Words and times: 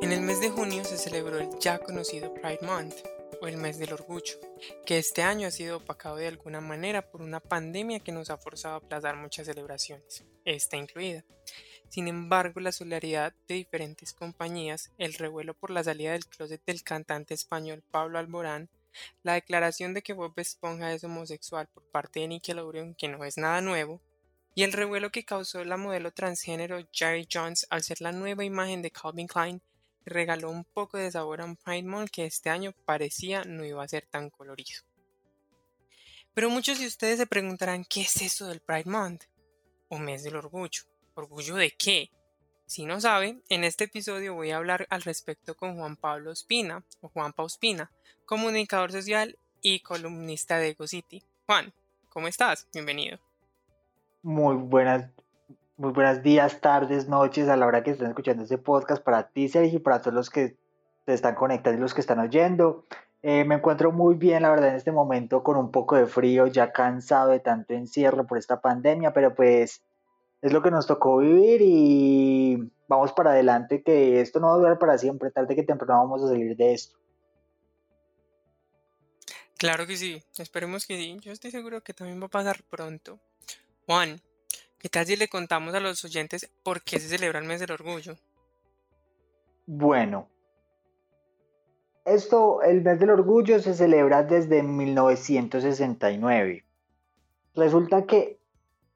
En 0.00 0.12
el 0.12 0.20
mes 0.20 0.40
de 0.40 0.50
junio 0.50 0.84
se 0.84 0.98
celebró 0.98 1.38
el 1.38 1.48
ya 1.58 1.78
conocido 1.78 2.32
Pride 2.34 2.60
Month, 2.62 2.94
o 3.40 3.46
el 3.46 3.56
mes 3.56 3.78
del 3.78 3.92
orgullo, 3.92 4.34
que 4.86 4.98
este 4.98 5.22
año 5.22 5.48
ha 5.48 5.50
sido 5.50 5.78
opacado 5.78 6.16
de 6.16 6.28
alguna 6.28 6.60
manera 6.60 7.10
por 7.10 7.22
una 7.22 7.40
pandemia 7.40 8.00
que 8.00 8.12
nos 8.12 8.30
ha 8.30 8.36
forzado 8.36 8.74
a 8.74 8.78
aplazar 8.78 9.16
muchas 9.16 9.46
celebraciones, 9.46 10.24
esta 10.44 10.76
incluida. 10.76 11.24
Sin 11.94 12.08
embargo, 12.08 12.58
la 12.58 12.72
solidaridad 12.72 13.34
de 13.46 13.54
diferentes 13.54 14.12
compañías, 14.12 14.90
el 14.98 15.14
revuelo 15.14 15.54
por 15.54 15.70
la 15.70 15.84
salida 15.84 16.10
del 16.10 16.26
closet 16.26 16.60
del 16.66 16.82
cantante 16.82 17.34
español 17.34 17.84
Pablo 17.88 18.18
Alborán, 18.18 18.68
la 19.22 19.34
declaración 19.34 19.94
de 19.94 20.02
que 20.02 20.12
Bob 20.12 20.32
Esponja 20.38 20.92
es 20.92 21.04
homosexual 21.04 21.68
por 21.68 21.84
parte 21.92 22.18
de 22.18 22.26
Nickelodeon, 22.26 22.96
que 22.96 23.06
no 23.06 23.24
es 23.24 23.38
nada 23.38 23.60
nuevo, 23.60 24.02
y 24.56 24.64
el 24.64 24.72
revuelo 24.72 25.12
que 25.12 25.24
causó 25.24 25.62
la 25.62 25.76
modelo 25.76 26.10
transgénero 26.10 26.84
Jerry 26.90 27.28
Jones 27.32 27.64
al 27.70 27.84
ser 27.84 28.00
la 28.00 28.10
nueva 28.10 28.42
imagen 28.42 28.82
de 28.82 28.90
Calvin 28.90 29.28
Klein, 29.28 29.62
regaló 30.04 30.50
un 30.50 30.64
poco 30.64 30.98
de 30.98 31.12
sabor 31.12 31.42
a 31.42 31.44
un 31.44 31.54
Pride 31.54 31.84
Month 31.84 32.10
que 32.10 32.26
este 32.26 32.50
año 32.50 32.72
parecía 32.84 33.44
no 33.44 33.64
iba 33.64 33.84
a 33.84 33.88
ser 33.88 34.04
tan 34.04 34.30
colorido. 34.30 34.80
Pero 36.34 36.50
muchos 36.50 36.80
de 36.80 36.88
ustedes 36.88 37.18
se 37.18 37.28
preguntarán 37.28 37.84
qué 37.84 38.00
es 38.00 38.20
eso 38.20 38.48
del 38.48 38.58
Pride 38.58 38.90
Month 38.90 39.26
o 39.90 39.98
mes 40.00 40.24
del 40.24 40.34
orgullo. 40.34 40.82
¿Orgullo 41.16 41.54
de 41.54 41.72
qué? 41.78 42.10
Si 42.66 42.84
no 42.86 43.00
sabe, 43.00 43.40
en 43.48 43.62
este 43.62 43.84
episodio 43.84 44.34
voy 44.34 44.50
a 44.50 44.56
hablar 44.56 44.88
al 44.90 45.02
respecto 45.02 45.54
con 45.54 45.76
Juan 45.76 45.94
Pablo 45.94 46.32
Espina 46.32 46.82
o 47.02 47.08
Juan 47.08 47.32
Pauspina, 47.32 47.92
comunicador 48.26 48.90
social 48.90 49.38
y 49.62 49.78
columnista 49.80 50.58
de 50.58 50.70
Ego 50.70 50.88
City. 50.88 51.22
Juan, 51.46 51.72
¿cómo 52.08 52.26
estás? 52.26 52.66
Bienvenido. 52.72 53.18
Muy 54.22 54.56
buenas, 54.56 55.08
muy 55.76 55.92
buenos 55.92 56.20
días, 56.24 56.60
tardes, 56.60 57.08
noches 57.08 57.48
a 57.48 57.56
la 57.56 57.66
hora 57.66 57.84
que 57.84 57.92
estén 57.92 58.08
escuchando 58.08 58.42
este 58.42 58.58
podcast 58.58 59.00
para 59.00 59.28
ti, 59.28 59.48
Sergio, 59.48 59.78
y 59.78 59.82
para 59.82 60.00
todos 60.00 60.14
los 60.14 60.30
que 60.30 60.56
se 61.06 61.14
están 61.14 61.36
conectando 61.36 61.78
y 61.78 61.82
los 61.82 61.94
que 61.94 62.00
están 62.00 62.18
oyendo. 62.18 62.86
Eh, 63.22 63.44
me 63.44 63.54
encuentro 63.54 63.92
muy 63.92 64.16
bien, 64.16 64.42
la 64.42 64.50
verdad, 64.50 64.70
en 64.70 64.74
este 64.74 64.90
momento 64.90 65.44
con 65.44 65.56
un 65.56 65.70
poco 65.70 65.94
de 65.94 66.06
frío, 66.06 66.48
ya 66.48 66.72
cansado 66.72 67.30
de 67.30 67.38
tanto 67.38 67.72
encierro 67.72 68.26
por 68.26 68.36
esta 68.36 68.60
pandemia, 68.60 69.12
pero 69.12 69.36
pues 69.36 69.84
es 70.44 70.52
lo 70.52 70.60
que 70.60 70.70
nos 70.70 70.86
tocó 70.86 71.16
vivir 71.16 71.62
y 71.62 72.70
vamos 72.86 73.12
para 73.12 73.30
adelante, 73.30 73.82
que 73.82 74.20
esto 74.20 74.40
no 74.40 74.48
va 74.48 74.52
a 74.52 74.58
durar 74.58 74.78
para 74.78 74.98
siempre, 74.98 75.30
tarde 75.30 75.56
que 75.56 75.62
temprano 75.62 76.00
vamos 76.00 76.22
a 76.22 76.28
salir 76.28 76.54
de 76.54 76.74
esto. 76.74 76.98
Claro 79.56 79.86
que 79.86 79.96
sí, 79.96 80.22
esperemos 80.36 80.86
que 80.86 80.98
sí, 80.98 81.16
yo 81.22 81.32
estoy 81.32 81.50
seguro 81.50 81.82
que 81.82 81.94
también 81.94 82.20
va 82.20 82.26
a 82.26 82.28
pasar 82.28 82.62
pronto. 82.68 83.18
Juan, 83.86 84.20
¿qué 84.78 84.90
tal 84.90 85.06
si 85.06 85.16
le 85.16 85.28
contamos 85.28 85.72
a 85.72 85.80
los 85.80 86.04
oyentes 86.04 86.50
por 86.62 86.82
qué 86.82 87.00
se 87.00 87.08
celebra 87.08 87.38
el 87.38 87.46
mes 87.46 87.60
del 87.60 87.72
orgullo? 87.72 88.18
Bueno, 89.64 90.28
esto, 92.04 92.60
el 92.60 92.82
mes 92.82 93.00
del 93.00 93.08
orgullo 93.08 93.60
se 93.60 93.72
celebra 93.72 94.22
desde 94.22 94.62
1969. 94.62 96.66
Resulta 97.54 98.04
que 98.04 98.43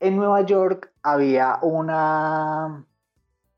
en 0.01 0.17
Nueva 0.17 0.43
York 0.43 0.93
había 1.03 1.59
una, 1.63 2.87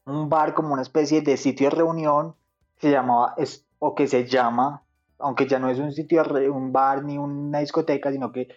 un 0.07 0.29
bar 0.29 0.55
como 0.55 0.73
una 0.73 0.83
especie 0.83 1.23
de 1.23 1.37
sitio 1.37 1.69
de 1.69 1.77
reunión 1.77 2.35
que 2.79 2.89
se 2.89 2.93
llamaba, 2.93 3.35
o 3.79 3.95
que 3.95 4.07
se 4.07 4.27
llama, 4.27 4.83
aunque 5.19 5.47
ya 5.47 5.59
no 5.59 5.69
es 5.69 5.79
un 5.79 5.93
sitio, 5.93 6.23
un 6.53 6.73
bar 6.73 7.05
ni 7.05 7.19
una 7.19 7.61
discoteca, 7.61 8.11
sino 8.11 8.33
que 8.33 8.49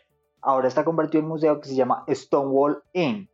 ahora 0.41 0.67
está 0.67 0.83
convertido 0.83 1.21
en 1.21 1.29
museo 1.29 1.59
que 1.59 1.69
se 1.69 1.75
llama 1.75 2.05
Stonewall 2.09 2.83
Inn. 2.93 3.29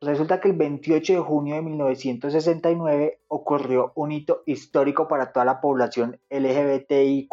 Resulta 0.00 0.40
que 0.40 0.48
el 0.48 0.56
28 0.56 1.14
de 1.14 1.20
junio 1.20 1.54
de 1.54 1.62
1969 1.62 3.20
ocurrió 3.28 3.92
un 3.94 4.12
hito 4.12 4.42
histórico 4.44 5.08
para 5.08 5.32
toda 5.32 5.46
la 5.46 5.60
población 5.60 6.20
LGBTIQ 6.28 7.30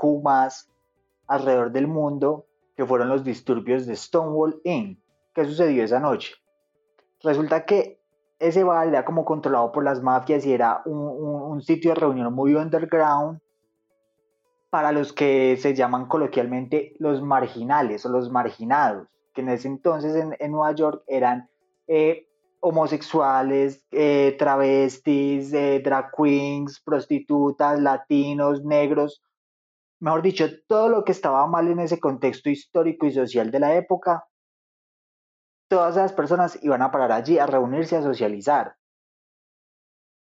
alrededor 1.27 1.71
del 1.71 1.87
mundo, 1.87 2.45
que 2.75 2.85
fueron 2.85 3.09
los 3.09 3.23
disturbios 3.23 3.85
de 3.85 3.95
Stonewall 3.95 4.61
Inn. 4.63 5.02
¿Qué 5.33 5.45
sucedió 5.45 5.83
esa 5.83 5.99
noche? 5.99 6.35
Resulta 7.21 7.65
que 7.65 7.99
ese 8.39 8.63
bar 8.63 8.87
era 8.87 9.05
como 9.05 9.25
controlado 9.25 9.71
por 9.71 9.83
las 9.83 10.01
mafias 10.01 10.45
y 10.45 10.53
era 10.53 10.81
un 10.85 11.61
sitio 11.61 11.91
de 11.91 11.95
reunión 11.95 12.33
muy 12.33 12.55
underground 12.55 13.39
para 14.73 14.91
los 14.91 15.13
que 15.13 15.55
se 15.57 15.75
llaman 15.75 16.07
coloquialmente 16.07 16.95
los 16.97 17.21
marginales 17.21 18.07
o 18.07 18.09
los 18.09 18.31
marginados, 18.31 19.07
que 19.31 19.41
en 19.41 19.49
ese 19.49 19.67
entonces 19.67 20.15
en, 20.15 20.51
Nueva 20.51 20.73
York 20.73 21.03
eran 21.05 21.47
eh, 21.85 22.27
homosexuales, 22.59 23.85
eh, 23.91 24.35
travestis, 24.39 25.53
eh, 25.53 25.79
drag 25.83 26.09
queens, 26.17 26.81
prostitutas, 26.83 27.79
latinos, 27.79 28.63
negros, 28.65 29.21
mejor 29.99 30.23
dicho, 30.23 30.47
todo 30.67 30.89
lo 30.89 31.03
que 31.03 31.11
estaba 31.11 31.45
mal 31.45 31.67
en 31.67 31.79
ese 31.79 31.99
contexto 31.99 32.49
histórico 32.49 33.05
y 33.05 33.11
social 33.11 33.51
de 33.51 33.59
la 33.59 33.75
época, 33.75 34.25
todas 35.69 35.95
esas 35.95 36.13
personas 36.13 36.59
iban 36.63 36.81
a 36.81 36.91
parar 36.91 37.11
allí 37.11 37.39
a 37.39 37.45
reunirse, 37.45 37.97
a 37.97 38.01
socializar. 38.01 38.75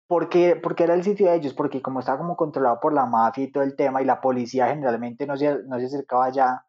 ¿Por 0.08 0.28
qué, 0.28 0.60
era 0.78 0.94
el 0.94 1.04
sitio 1.04 1.30
de 1.30 1.36
ellos? 1.36 1.54
Porque 1.54 1.80
como 1.80 2.00
estaba 2.00 2.18
como 2.18 2.36
controlado 2.36 2.80
por 2.80 2.92
la 2.92 3.06
mafia 3.06 3.44
y 3.44 3.52
todo 3.52 3.62
el 3.62 3.76
tema 3.76 4.02
y 4.02 4.04
la 4.04 4.20
policía 4.20 4.66
generalmente 4.66 5.26
no 5.26 5.36
se, 5.36 5.62
no 5.64 5.78
se 5.78 5.86
acercaba 5.86 6.24
allá, 6.24 6.66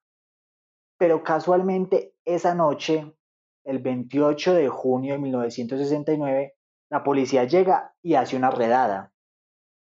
pero 0.99 1.23
casualmente 1.23 2.13
esa 2.23 2.53
noche, 2.53 3.15
el 3.63 3.79
28 3.79 4.53
de 4.53 4.69
junio 4.69 5.13
de 5.13 5.19
1969, 5.19 6.53
la 6.91 7.03
policía 7.03 7.45
llega 7.45 7.95
y 8.03 8.13
hace 8.13 8.37
una 8.37 8.51
redada. 8.51 9.11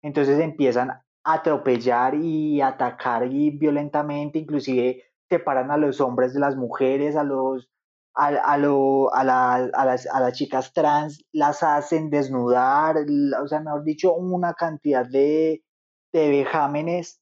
Entonces 0.02 0.40
empiezan 0.40 0.92
a 0.92 1.06
atropellar 1.26 2.16
y 2.16 2.62
atacar 2.62 3.28
y 3.30 3.50
violentamente, 3.50 4.40
inclusive 4.40 5.04
separan 5.30 5.72
a 5.72 5.78
los 5.78 6.00
hombres 6.00 6.34
de 6.34 6.40
las 6.40 6.56
mujeres, 6.56 7.18
a 7.18 7.26
los 7.26 7.73
a, 8.16 8.28
a, 8.28 8.58
lo, 8.58 9.14
a, 9.14 9.24
la, 9.24 9.54
a, 9.56 9.86
las, 9.86 10.06
a, 10.08 10.20
las, 10.20 10.34
chicas 10.34 10.74
trans 10.74 11.26
las 11.32 11.64
hacen 11.64 12.10
desnudar, 12.10 12.98
o 13.42 13.48
sea, 13.48 13.60
mejor 13.60 13.84
dicho, 13.84 14.14
una 14.14 14.54
cantidad 14.54 15.06
de, 15.06 15.64
de 16.12 16.30
vejámenes. 16.30 17.20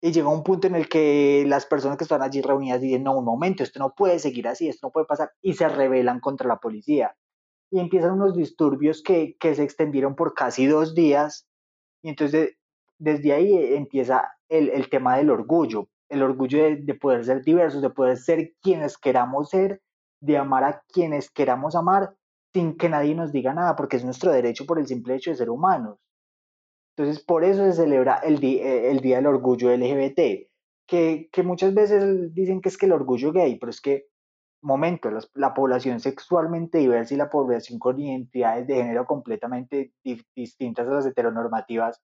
Y 0.00 0.10
llega 0.10 0.28
un 0.28 0.42
punto 0.42 0.66
en 0.66 0.74
el 0.74 0.88
que 0.88 1.44
las 1.46 1.64
personas 1.66 1.96
que 1.96 2.04
están 2.04 2.22
allí 2.22 2.42
reunidas 2.42 2.80
dicen, 2.80 3.04
no, 3.04 3.16
un 3.16 3.24
momento, 3.24 3.62
esto 3.62 3.78
no 3.78 3.94
puede 3.94 4.18
seguir 4.18 4.48
así, 4.48 4.68
esto 4.68 4.88
no 4.88 4.92
puede 4.92 5.06
pasar, 5.06 5.30
y 5.40 5.54
se 5.54 5.68
rebelan 5.68 6.18
contra 6.20 6.48
la 6.48 6.58
policía. 6.58 7.16
Y 7.70 7.78
empiezan 7.78 8.12
unos 8.12 8.36
disturbios 8.36 9.02
que, 9.02 9.36
que 9.38 9.54
se 9.54 9.62
extendieron 9.62 10.16
por 10.16 10.34
casi 10.34 10.66
dos 10.66 10.94
días, 10.94 11.46
y 12.02 12.08
entonces 12.08 12.56
desde 12.98 13.32
ahí 13.32 13.74
empieza 13.74 14.32
el, 14.48 14.70
el 14.70 14.90
tema 14.90 15.16
del 15.16 15.30
orgullo, 15.30 15.88
el 16.12 16.22
orgullo 16.22 16.62
de, 16.62 16.94
poder 16.94 17.24
ser 17.24 17.42
diversos, 17.42 17.80
de 17.80 17.88
poder 17.88 18.18
ser 18.18 18.52
quienes 18.60 18.98
queramos 18.98 19.48
ser, 19.48 19.80
de 20.20 20.36
amar 20.36 20.62
a 20.62 20.82
quienes 20.92 21.30
queramos 21.30 21.74
amar, 21.74 22.14
sin 22.52 22.76
que 22.76 22.90
nadie 22.90 23.14
nos 23.14 23.32
diga 23.32 23.54
nada, 23.54 23.74
porque 23.76 23.96
es 23.96 24.04
nuestro 24.04 24.30
derecho 24.30 24.66
por 24.66 24.78
el 24.78 24.86
simple 24.86 25.14
hecho 25.14 25.30
de 25.30 25.36
ser 25.36 25.48
humanos. 25.48 25.98
Entonces, 26.94 27.24
por 27.24 27.44
eso 27.44 27.64
se 27.64 27.72
celebra 27.72 28.16
el, 28.16 28.44
eh, 28.44 28.98
Día 29.02 29.16
del 29.16 29.26
Orgullo 29.26 29.74
LGBT, 29.74 30.50
que, 30.86 31.30
muchas 31.42 31.72
veces 31.72 32.34
dicen 32.34 32.60
que 32.60 32.68
es 32.68 32.76
que 32.76 32.84
el 32.84 32.92
orgullo 32.92 33.32
gay, 33.32 33.58
pero 33.58 33.70
es 33.70 33.80
que, 33.80 34.08
momento, 34.62 35.08
la 35.32 35.54
población 35.54 35.98
sexualmente 35.98 36.76
diversa 36.76 37.14
y 37.14 37.16
la 37.16 37.30
población 37.30 37.78
con 37.78 37.98
identidades 37.98 38.66
de 38.66 38.74
género 38.74 39.06
completamente 39.06 39.94
distintas 40.36 40.86
a 40.86 40.92
las 40.92 41.06
heteronormativas, 41.06 42.02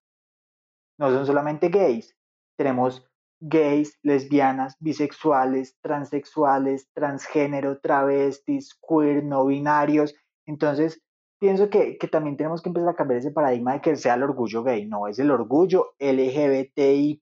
no 0.97 1.11
son 1.11 1.27
solamente 1.27 1.69
gays, 1.69 2.17
tenemos 2.57 3.08
gays, 3.39 3.97
lesbianas, 4.03 4.75
bisexuales, 4.79 5.77
transexuales, 5.81 6.87
transgénero, 6.93 7.79
travestis, 7.79 8.77
queer, 8.87 9.23
no 9.23 9.45
binarios. 9.45 10.15
Entonces, 10.45 11.01
pienso 11.39 11.69
que, 11.69 11.97
también 12.11 12.37
tenemos 12.37 12.61
que 12.61 12.69
empezar 12.69 12.89
a 12.89 12.95
cambiar 12.95 13.19
ese 13.19 13.31
paradigma 13.31 13.73
de 13.73 13.81
que 13.81 13.95
sea 13.95 14.15
el 14.15 14.23
orgullo 14.23 14.63
gay, 14.63 14.85
no, 14.85 15.07
es 15.07 15.19
el 15.19 15.31
orgullo 15.31 15.95
LGBTIQ 15.99 17.21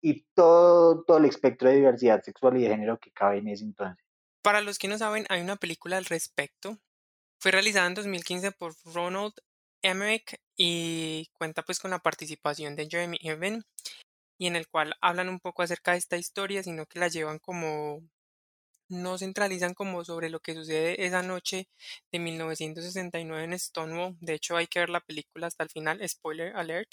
y 0.00 0.24
todo, 0.34 1.02
todo 1.04 1.18
el 1.18 1.24
espectro 1.24 1.68
de 1.68 1.76
diversidad 1.76 2.22
sexual 2.22 2.56
y 2.56 2.62
de 2.62 2.68
género 2.68 2.98
que 2.98 3.10
cabe 3.10 3.38
en 3.38 3.48
ese 3.48 3.64
entonces. 3.64 4.04
Para 4.42 4.62
los 4.62 4.78
que 4.78 4.88
no 4.88 4.96
saben, 4.96 5.26
hay 5.28 5.42
una 5.42 5.56
película 5.56 5.98
al 5.98 6.06
respecto. 6.06 6.78
Fue 7.40 7.50
realizada 7.50 7.88
en 7.88 7.94
2015 7.94 8.52
por 8.52 8.74
Ronald 8.84 9.34
Emmerich 9.82 10.40
y 10.56 11.28
cuenta 11.38 11.62
pues 11.62 11.78
con 11.78 11.90
la 11.90 11.98
participación 11.98 12.76
de 12.76 12.88
Jeremy 12.88 13.18
Irvine 13.20 13.62
y 14.40 14.48
en 14.48 14.56
el 14.56 14.68
cual 14.68 14.94
hablan 15.02 15.28
un 15.28 15.40
poco 15.40 15.62
acerca 15.62 15.92
de 15.92 15.98
esta 15.98 16.16
historia, 16.18 16.64
sino 16.64 16.86
que 16.86 16.98
la 16.98 17.08
llevan 17.08 17.38
como 17.40 18.02
no 18.88 19.18
centralizan 19.18 19.74
como 19.74 20.04
sobre 20.04 20.30
lo 20.30 20.40
que 20.40 20.54
sucede 20.54 21.06
esa 21.06 21.22
noche 21.22 21.68
de 22.12 22.18
1969 22.20 23.44
en 23.44 23.58
Stonewall. 23.58 24.16
De 24.20 24.34
hecho, 24.34 24.56
hay 24.56 24.66
que 24.68 24.80
ver 24.80 24.90
la 24.90 25.00
película 25.00 25.46
hasta 25.48 25.64
el 25.64 25.70
final, 25.70 26.06
spoiler 26.08 26.56
alert, 26.56 26.90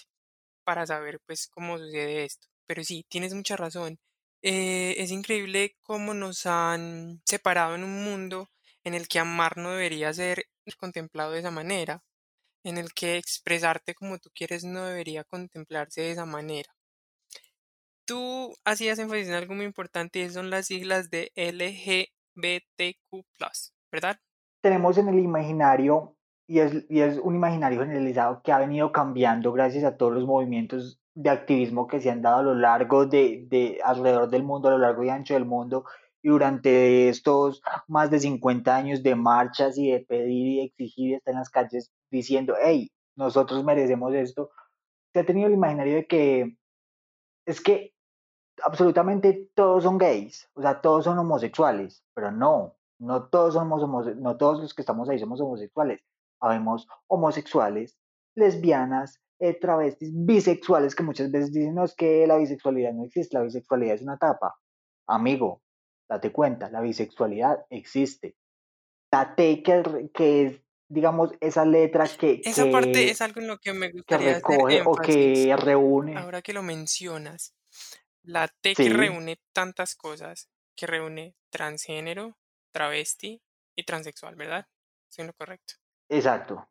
para 0.64 0.86
saber 0.88 1.20
pues 1.26 1.48
cómo 1.48 1.78
sucede 1.78 2.26
esto. 2.26 2.48
pero 2.68 2.84
sí, 2.84 3.06
tienes 3.10 3.34
mucha 3.34 3.56
razón. 3.58 4.00
Eh, 4.44 4.96
es 5.00 5.12
increíble 5.12 5.78
cómo 5.82 6.14
nos 6.14 6.46
han 6.46 7.22
separado 7.26 7.76
en 7.76 7.84
un 7.84 8.04
mundo 8.04 8.50
en 8.84 8.94
el 8.96 9.08
que 9.08 9.20
amar 9.20 9.58
no 9.58 9.72
debería 9.72 10.14
ser 10.14 10.46
contemplado 10.80 11.32
de 11.34 11.40
esa 11.40 11.52
manera, 11.52 12.04
en 12.64 12.78
el 12.80 12.94
que 12.94 13.18
expresarte 13.18 13.96
como 13.96 14.20
tú 14.20 14.30
quieres 14.36 14.64
no 14.66 14.86
debería 14.86 15.24
contemplarse 15.26 16.02
de 16.02 16.12
esa 16.12 16.26
manera. 16.28 16.77
Tú 18.08 18.56
hacías 18.64 18.98
énfasis 19.00 19.28
en 19.28 19.34
algo 19.34 19.54
muy 19.54 19.66
importante 19.66 20.20
y 20.20 20.30
son 20.30 20.50
las 20.50 20.68
siglas 20.68 21.10
de 21.10 21.34
LGBTQ, 21.36 22.08
¿verdad? 23.92 24.18
Tenemos 24.62 24.98
en 24.98 25.10
el 25.10 25.20
imaginario, 25.20 26.16
y 26.48 26.60
es, 26.60 26.86
y 26.90 27.02
es 27.02 27.18
un 27.18 27.36
imaginario 27.36 27.82
generalizado 27.82 28.42
que 28.42 28.54
ha 28.54 28.60
venido 28.60 28.94
cambiando 28.94 29.52
gracias 29.52 29.84
a 29.84 29.98
todos 29.98 30.14
los 30.14 30.26
movimientos 30.26 31.02
de 31.16 31.30
activismo 31.30 31.88
que 31.88 32.00
se 32.00 32.10
han 32.10 32.22
dado 32.22 32.38
a 32.38 32.44
lo 32.44 32.56
largo 32.56 33.06
de, 33.06 33.46
de, 33.50 33.82
alrededor 33.84 34.30
del 34.30 34.44
mundo, 34.44 34.70
a 34.70 34.72
lo 34.72 34.78
largo 34.78 35.04
y 35.04 35.10
ancho 35.10 35.34
del 35.34 35.44
mundo, 35.44 35.84
y 36.22 36.30
durante 36.30 37.10
estos 37.10 37.62
más 37.90 38.10
de 38.10 38.22
50 38.22 38.74
años 38.74 39.04
de 39.04 39.16
marchas 39.16 39.78
y 39.78 39.92
de 39.92 40.00
pedir 40.00 40.48
y 40.48 40.62
exigir 40.62 41.16
estar 41.16 41.34
en 41.34 41.40
las 41.40 41.50
calles 41.50 41.92
diciendo, 42.10 42.56
hey, 42.64 42.90
nosotros 43.18 43.66
merecemos 43.66 44.14
esto, 44.14 44.50
se 45.12 45.20
ha 45.20 45.26
tenido 45.26 45.48
el 45.48 45.56
imaginario 45.56 45.96
de 45.96 46.08
que 46.08 46.56
es 47.46 47.62
que 47.62 47.97
absolutamente 48.64 49.50
todos 49.54 49.84
son 49.84 49.98
gays, 49.98 50.50
o 50.54 50.62
sea, 50.62 50.82
todos 50.82 51.04
son 51.06 51.18
homosexuales, 51.20 52.04
pero 52.14 52.32
no, 52.32 52.78
no 53.00 53.28
todos 53.30 53.54
somos 53.54 54.16
no 54.16 54.38
todos 54.38 54.62
los 54.62 54.74
que 54.74 54.82
estamos 54.82 55.10
ahí 55.10 55.20
somos 55.20 55.40
homosexuales. 55.42 56.02
Habemos 56.40 56.88
homosexuales, 57.08 57.98
lesbianas, 58.36 59.22
eh, 59.40 59.54
travestis, 59.54 60.12
bisexuales, 60.14 60.96
que 60.96 61.04
muchas 61.04 61.32
veces 61.32 61.52
dicen, 61.52 61.76
no, 61.76 61.84
es 61.84 61.96
que 61.96 62.26
la 62.28 62.38
bisexualidad 62.38 62.94
no 62.94 63.04
existe, 63.04 63.38
la 63.38 63.44
bisexualidad 63.44 63.96
es 63.96 64.02
una 64.02 64.16
etapa. 64.16 64.56
Amigo, 65.08 65.62
date 66.10 66.32
cuenta, 66.32 66.70
la 66.70 66.82
bisexualidad 66.82 67.66
existe. 67.70 68.36
Date 69.12 69.64
que, 69.64 70.10
que 70.14 70.46
es, 70.46 70.62
digamos, 70.90 71.32
esa 71.40 71.66
letra 71.66 72.06
que... 72.20 72.42
Esa 72.44 72.70
parte 72.72 73.10
es 73.10 73.22
algo 73.22 73.42
en 73.42 73.48
lo 73.48 73.58
que 73.58 73.74
me 73.74 73.92
gustaría 73.92 74.42
que 74.42 74.58
recoge 74.58 74.82
o 74.86 74.96
que 74.96 75.56
reúne. 75.58 76.18
Ahora 76.18 76.42
que 76.42 76.54
lo 76.54 76.62
mencionas, 76.62 77.56
la 78.28 78.48
T 78.48 78.76
que 78.76 78.90
reúne 78.90 79.40
tantas 79.54 79.96
cosas, 79.96 80.50
que 80.76 80.86
reúne 80.86 81.36
transgénero, 81.50 82.38
travesti 82.72 83.42
y 83.76 83.84
transexual, 83.84 84.36
¿verdad? 84.36 84.68
¿Estoy 85.10 85.26
lo 85.26 85.34
correcto? 85.34 85.76
Exacto. 86.10 86.70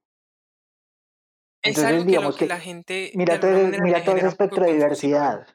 Es 1.62 1.78
algo 1.78 2.36
que, 2.36 2.46
la 2.46 2.60
gente. 2.60 3.10
Mira, 3.14 3.40
todo, 3.40 3.50
mira 3.82 4.04
todo 4.04 4.16
ese 4.16 4.28
espectro 4.28 4.64
de 4.64 4.74
diversidad. 4.74 5.46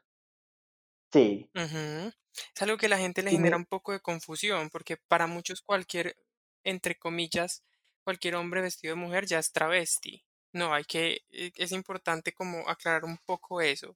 Sí. 1.11 1.49
Es 1.53 2.61
algo 2.61 2.77
que 2.77 2.89
la 2.89 2.97
gente 2.97 3.21
le 3.21 3.31
genera 3.31 3.55
un 3.55 3.65
poco 3.65 3.91
de 3.93 4.01
confusión, 4.01 4.69
porque 4.69 4.97
para 4.97 5.27
muchos 5.27 5.61
cualquier, 5.61 6.17
entre 6.63 6.97
comillas, 6.97 7.63
cualquier 8.03 8.35
hombre 8.35 8.61
vestido 8.61 8.95
de 8.95 9.01
mujer 9.01 9.25
ya 9.25 9.39
es 9.39 9.51
travesti. 9.51 10.25
No, 10.53 10.73
hay 10.73 10.83
que, 10.83 11.21
e, 11.29 11.51
es 11.55 11.71
importante 11.71 12.33
como 12.33 12.67
aclarar 12.67 13.05
un 13.05 13.17
poco 13.19 13.61
eso. 13.61 13.95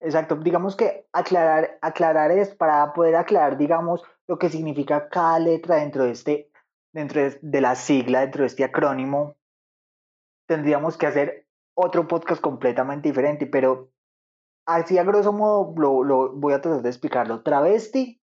Exacto, 0.00 0.36
digamos 0.36 0.76
que 0.76 1.06
aclarar, 1.12 1.78
aclarar 1.82 2.30
es 2.30 2.54
para 2.54 2.92
poder 2.92 3.16
aclarar, 3.16 3.58
digamos, 3.58 4.02
lo 4.26 4.38
que 4.38 4.48
significa 4.48 5.08
cada 5.08 5.38
letra 5.38 5.76
dentro 5.76 6.04
de 6.04 6.12
este, 6.12 6.50
dentro 6.92 7.20
de 7.40 7.60
la 7.60 7.74
sigla, 7.74 8.20
dentro 8.20 8.42
de 8.42 8.46
este 8.46 8.64
acrónimo, 8.64 9.36
tendríamos 10.46 10.96
que 10.96 11.06
hacer 11.06 11.46
otro 11.74 12.08
podcast 12.08 12.40
completamente 12.40 13.08
diferente, 13.08 13.46
pero 13.46 13.90
así 14.66 14.98
a 14.98 15.04
grosso 15.04 15.32
modo 15.32 15.74
lo, 16.04 16.32
voy 16.32 16.54
a 16.54 16.60
tratar 16.60 16.82
de 16.82 16.88
explicarlo. 16.88 17.42
Travesti 17.42 18.20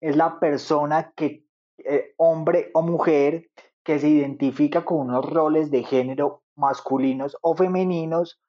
es 0.00 0.16
la 0.16 0.40
persona 0.40 1.12
que, 1.14 1.44
eh, 1.78 2.14
hombre 2.16 2.70
o 2.74 2.82
mujer, 2.82 3.50
que 3.84 3.98
se 3.98 4.08
identifica 4.08 4.84
con 4.84 4.98
unos 5.08 5.28
roles 5.30 5.70
de 5.70 5.82
género 5.82 6.42
masculinos 6.56 7.36
o 7.42 7.54
femeninos, 7.54 8.40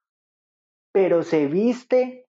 pero 0.93 1.23
se 1.23 1.47
viste 1.47 2.28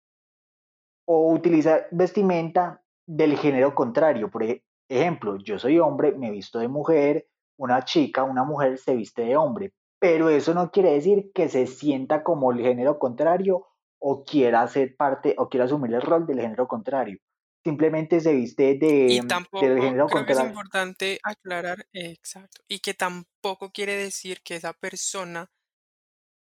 o 1.12 1.32
utiliza 1.32 1.88
vestimenta 1.90 2.84
del 3.04 3.36
género 3.36 3.74
contrario. 3.74 4.30
Por 4.30 4.44
ejemplo, 4.88 5.38
yo 5.38 5.58
soy 5.58 5.80
hombre, 5.80 6.12
me 6.12 6.30
visto 6.30 6.60
de 6.60 6.68
mujer, 6.68 7.26
una 7.58 7.84
chica, 7.84 8.22
una 8.22 8.44
mujer 8.44 8.78
se 8.78 8.94
viste 8.94 9.22
de 9.22 9.36
hombre, 9.36 9.72
pero 9.98 10.30
eso 10.30 10.54
no 10.54 10.70
quiere 10.70 10.92
decir 10.92 11.32
que 11.34 11.48
se 11.48 11.66
sienta 11.66 12.22
como 12.22 12.52
el 12.52 12.60
género 12.60 13.00
contrario 13.00 13.66
o 13.98 14.22
quiera 14.24 14.68
ser 14.68 14.94
parte 14.96 15.34
o 15.36 15.48
quiera 15.48 15.64
asumir 15.64 15.92
el 15.94 16.00
rol 16.00 16.28
del 16.28 16.40
género 16.40 16.68
contrario. 16.68 17.18
Simplemente 17.64 18.20
se 18.20 18.32
viste 18.32 18.76
de, 18.76 19.08
y 19.10 19.20
tampoco, 19.26 19.66
del 19.66 19.80
género 19.80 20.06
creo 20.06 20.24
contrario. 20.24 20.26
Que 20.26 20.46
es 20.46 20.48
importante 20.48 21.18
aclarar, 21.24 21.86
exacto, 21.92 22.62
y 22.68 22.78
que 22.78 22.94
tampoco 22.94 23.70
quiere 23.72 23.96
decir 23.96 24.42
que 24.44 24.54
esa 24.54 24.74
persona 24.74 25.50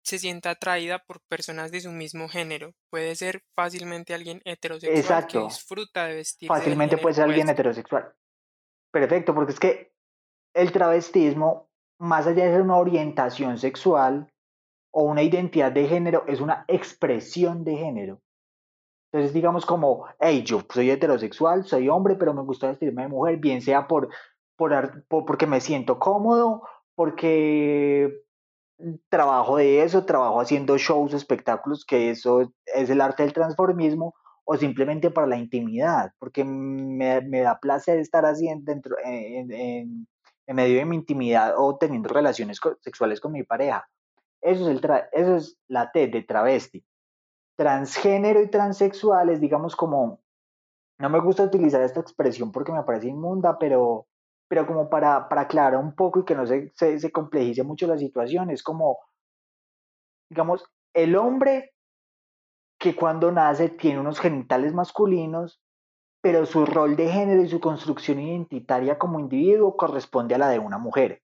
se 0.03 0.19
sienta 0.19 0.51
atraída 0.51 0.99
por 0.99 1.21
personas 1.27 1.71
de 1.71 1.81
su 1.81 1.91
mismo 1.91 2.27
género. 2.27 2.73
Puede 2.89 3.15
ser 3.15 3.43
fácilmente 3.55 4.13
alguien 4.13 4.41
heterosexual 4.45 4.99
Exacto. 4.99 5.39
que 5.39 5.45
disfruta 5.45 6.07
de 6.07 6.15
vestir. 6.15 6.47
Fácilmente 6.47 6.97
puede 6.97 7.15
ser 7.15 7.25
alguien 7.25 7.49
heterosexual. 7.49 8.13
Perfecto, 8.91 9.33
porque 9.33 9.53
es 9.53 9.59
que 9.59 9.93
el 10.53 10.71
travestismo 10.71 11.71
más 12.01 12.25
allá 12.25 12.45
de 12.45 12.51
ser 12.51 12.61
una 12.61 12.77
orientación 12.77 13.59
sexual 13.59 14.27
o 14.91 15.03
una 15.03 15.21
identidad 15.21 15.71
de 15.71 15.87
género, 15.87 16.25
es 16.27 16.41
una 16.41 16.65
expresión 16.67 17.63
de 17.63 17.77
género. 17.77 18.21
Entonces, 19.11 19.33
digamos 19.33 19.65
como, 19.65 20.07
hey, 20.19 20.43
yo 20.43 20.63
soy 20.73 20.89
heterosexual, 20.89 21.63
soy 21.63 21.89
hombre, 21.89 22.15
pero 22.15 22.33
me 22.33 22.41
gusta 22.41 22.69
vestirme 22.69 23.03
de 23.03 23.07
mujer, 23.07 23.37
bien 23.37 23.61
sea 23.61 23.87
por, 23.87 24.09
por, 24.57 25.05
porque 25.07 25.45
me 25.45 25.61
siento 25.61 25.99
cómodo, 25.99 26.63
porque 26.95 28.23
trabajo 29.09 29.57
de 29.57 29.83
eso, 29.83 30.05
trabajo 30.05 30.41
haciendo 30.41 30.77
shows, 30.77 31.13
espectáculos, 31.13 31.85
que 31.85 32.09
eso 32.09 32.41
es 32.65 32.89
el 32.89 33.01
arte 33.01 33.23
del 33.23 33.33
transformismo, 33.33 34.15
o 34.43 34.57
simplemente 34.57 35.11
para 35.11 35.27
la 35.27 35.37
intimidad, 35.37 36.11
porque 36.19 36.43
me, 36.43 37.41
da 37.41 37.59
placer 37.59 37.99
estar 37.99 38.25
haciendo 38.25 38.71
dentro, 38.71 38.95
en, 39.03 40.07
en 40.47 40.55
medio 40.55 40.77
de 40.77 40.85
mi 40.85 40.97
intimidad 40.97 41.53
o 41.57 41.77
teniendo 41.77 42.09
relaciones 42.09 42.59
sexuales 42.81 43.19
con 43.19 43.31
mi 43.31 43.43
pareja. 43.43 43.87
Eso 44.41 44.69
es, 44.69 44.77
el 44.77 44.91
eso 45.11 45.35
es 45.35 45.57
la 45.67 45.91
T 45.91 46.07
de 46.07 46.23
travesti. 46.23 46.83
Transgénero 47.55 48.41
y 48.41 48.49
transexuales, 48.49 49.39
digamos 49.39 49.75
como, 49.75 50.19
no 50.99 51.09
me 51.09 51.19
gusta 51.19 51.43
utilizar 51.43 51.81
esta 51.81 51.99
expresión 51.99 52.51
porque 52.51 52.71
me 52.71 52.83
parece 52.83 53.07
inmunda, 53.07 53.57
pero, 53.57 54.07
pero 54.51 54.67
como 54.67 54.89
para, 54.89 55.29
para 55.29 55.43
aclarar 55.43 55.79
un 55.79 55.95
poco 55.95 56.19
y 56.19 56.25
que 56.25 56.35
no 56.35 56.45
se, 56.45 56.73
se, 56.75 57.09
complejice 57.09 57.63
mucho 57.63 57.87
la 57.87 57.97
situación, 57.97 58.49
es 58.49 58.61
como, 58.61 58.99
digamos, 60.29 60.65
el 60.93 61.15
hombre 61.15 61.71
que 62.77 62.93
cuando 62.93 63.31
nace 63.31 63.69
tiene 63.69 64.01
unos 64.01 64.19
genitales 64.19 64.73
masculinos 64.73 65.61
pero 66.19 66.45
su 66.45 66.65
rol 66.65 66.97
de 66.97 67.07
género 67.07 67.41
y 67.43 67.47
su 67.47 67.61
construcción 67.61 68.19
identitaria 68.19 68.99
como 68.99 69.21
individuo 69.21 69.77
corresponde 69.77 70.35
a 70.35 70.37
la 70.37 70.49
de 70.49 70.59
una 70.59 70.77
mujer. 70.77 71.21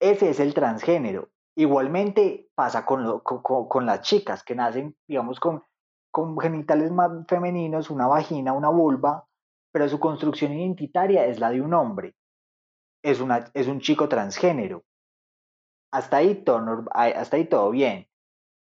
Ese 0.00 0.30
es 0.30 0.38
el 0.38 0.54
transgénero. 0.54 1.30
Igualmente 1.56 2.50
pasa 2.54 2.86
con, 2.86 3.18
con, 3.18 3.84
las 3.84 4.02
chicas 4.02 4.44
que 4.44 4.54
nacen, 4.54 4.96
digamos, 5.08 5.40
con, 5.40 5.64
con 6.12 6.38
genitales 6.38 6.92
más 6.92 7.10
femeninos, 7.26 7.90
una 7.90 8.06
vagina, 8.06 8.52
una 8.52 8.68
vulva, 8.68 9.26
pero 9.72 9.88
su 9.88 9.98
construcción 9.98 10.52
identitaria 10.52 11.26
es 11.26 11.40
la 11.40 11.50
de 11.50 11.60
un 11.60 11.74
hombre. 11.74 12.14
Es, 13.02 13.20
una, 13.20 13.50
es 13.54 13.66
un 13.66 13.80
chico 13.80 14.08
transgénero. 14.08 14.84
Hasta 15.92 16.18
ahí, 16.18 16.34
todo, 16.44 16.84
hasta 16.92 17.36
ahí 17.36 17.46
todo 17.46 17.70
bien. 17.70 18.08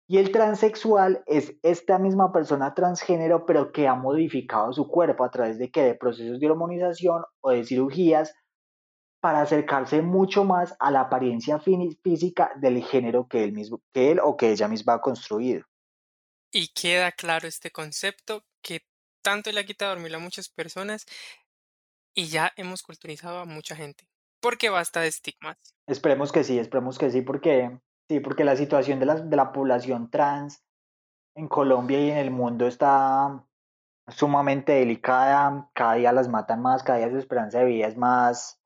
Y 0.07 0.17
el 0.17 0.31
transexual 0.31 1.23
es 1.25 1.55
esta 1.63 1.97
misma 1.97 2.31
persona 2.33 2.73
transgénero, 2.73 3.45
pero 3.45 3.71
que 3.71 3.87
ha 3.87 3.95
modificado 3.95 4.73
su 4.73 4.87
cuerpo 4.87 5.23
a 5.23 5.31
través 5.31 5.57
de 5.57 5.71
que 5.71 5.83
de 5.83 5.95
procesos 5.95 6.39
de 6.39 6.49
hormonización 6.49 7.23
o 7.41 7.51
de 7.51 7.63
cirugías 7.63 8.35
para 9.21 9.41
acercarse 9.41 10.01
mucho 10.01 10.43
más 10.43 10.75
a 10.79 10.91
la 10.91 11.01
apariencia 11.01 11.57
física 11.57 12.51
del 12.57 12.83
género 12.83 13.27
que 13.29 13.45
él, 13.45 13.53
mismo, 13.53 13.81
que 13.93 14.11
él 14.11 14.19
o 14.21 14.35
que 14.35 14.51
ella 14.51 14.67
misma 14.67 14.95
ha 14.95 15.01
construido. 15.01 15.63
Y 16.51 16.67
queda 16.73 17.13
claro 17.13 17.47
este 17.47 17.71
concepto 17.71 18.43
que 18.61 18.81
tanto 19.21 19.51
le 19.53 19.61
ha 19.61 19.65
quitado 19.65 19.93
dormir 19.93 20.13
a 20.13 20.19
muchas 20.19 20.49
personas 20.49 21.05
y 22.13 22.27
ya 22.27 22.51
hemos 22.57 22.83
culturizado 22.83 23.39
a 23.39 23.45
mucha 23.45 23.77
gente. 23.77 24.05
Porque 24.43 24.69
basta 24.69 25.01
de 25.01 25.07
estigmas. 25.07 25.57
Esperemos 25.87 26.31
que 26.31 26.43
sí, 26.43 26.59
esperemos 26.59 26.99
que 26.99 27.09
sí, 27.09 27.23
porque 27.23 27.79
Sí, 28.09 28.19
porque 28.19 28.43
la 28.43 28.55
situación 28.55 28.99
de 28.99 29.05
la, 29.05 29.15
de 29.15 29.35
la 29.35 29.51
población 29.51 30.09
trans 30.09 30.63
en 31.35 31.47
Colombia 31.47 31.99
y 31.99 32.11
en 32.11 32.17
el 32.17 32.31
mundo 32.31 32.67
está 32.67 33.45
sumamente 34.09 34.73
delicada, 34.73 35.69
cada 35.73 35.95
día 35.95 36.11
las 36.11 36.27
matan 36.27 36.61
más, 36.61 36.83
cada 36.83 36.99
día 36.99 37.09
su 37.09 37.17
esperanza 37.17 37.59
de 37.59 37.65
vida 37.65 37.87
es 37.87 37.97
más, 37.97 38.61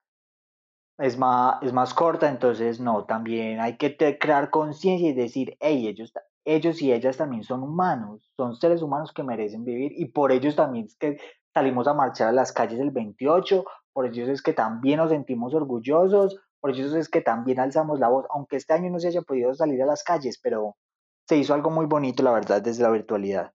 es 0.97 1.17
más, 1.17 1.61
es 1.61 1.71
más 1.71 1.93
corta, 1.93 2.27
entonces 2.29 2.79
no, 2.79 3.05
también 3.05 3.59
hay 3.59 3.77
que 3.77 3.95
crear 4.19 4.49
conciencia 4.49 5.09
y 5.09 5.13
decir, 5.13 5.55
hey, 5.59 5.87
ellos, 5.87 6.11
ellos 6.43 6.81
y 6.81 6.91
ellas 6.91 7.17
también 7.17 7.43
son 7.43 7.61
humanos, 7.61 8.31
son 8.35 8.55
seres 8.55 8.81
humanos 8.81 9.13
que 9.13 9.23
merecen 9.23 9.63
vivir 9.63 9.91
y 9.95 10.05
por 10.05 10.31
ellos 10.31 10.55
también 10.55 10.85
es 10.87 10.97
que 10.97 11.19
salimos 11.53 11.87
a 11.87 11.93
marchar 11.93 12.29
a 12.29 12.33
las 12.33 12.51
calles 12.51 12.79
el 12.79 12.91
28, 12.91 13.63
por 13.97 14.05
ellos 14.05 14.29
es 14.29 14.43
que 14.43 14.53
también 14.53 14.97
nos 14.97 15.09
sentimos 15.09 15.55
orgullosos, 15.55 16.39
por 16.59 16.69
ellos 16.69 16.93
es 16.93 17.09
que 17.09 17.21
también 17.21 17.59
alzamos 17.59 17.99
la 17.99 18.09
voz, 18.09 18.27
aunque 18.29 18.57
este 18.57 18.73
año 18.73 18.91
no 18.91 18.99
se 18.99 19.07
haya 19.07 19.23
podido 19.23 19.55
salir 19.55 19.81
a 19.81 19.87
las 19.87 20.03
calles, 20.03 20.37
pero 20.39 20.77
se 21.27 21.35
hizo 21.35 21.55
algo 21.55 21.71
muy 21.71 21.87
bonito, 21.87 22.21
la 22.21 22.31
verdad, 22.31 22.61
desde 22.61 22.83
la 22.83 22.91
virtualidad. 22.91 23.53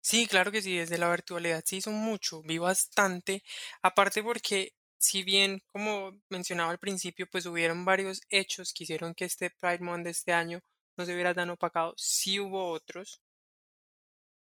Sí, 0.00 0.26
claro 0.26 0.50
que 0.50 0.62
sí, 0.62 0.78
desde 0.78 0.96
la 0.96 1.10
virtualidad 1.10 1.62
se 1.66 1.76
hizo 1.76 1.90
mucho, 1.90 2.40
vi 2.44 2.56
bastante, 2.56 3.42
aparte 3.82 4.22
porque 4.22 4.70
si 4.96 5.22
bien, 5.22 5.60
como 5.70 6.12
mencionaba 6.30 6.70
al 6.70 6.78
principio, 6.78 7.26
pues 7.30 7.44
hubieron 7.44 7.84
varios 7.84 8.22
hechos 8.30 8.72
que 8.72 8.84
hicieron 8.84 9.12
que 9.12 9.26
este 9.26 9.50
Pride 9.50 9.80
Month 9.80 10.04
de 10.04 10.10
este 10.12 10.32
año 10.32 10.60
no 10.96 11.04
se 11.04 11.14
viera 11.14 11.34
tan 11.34 11.50
opacado, 11.50 11.92
sí 11.98 12.40
hubo 12.40 12.70
otros 12.70 13.20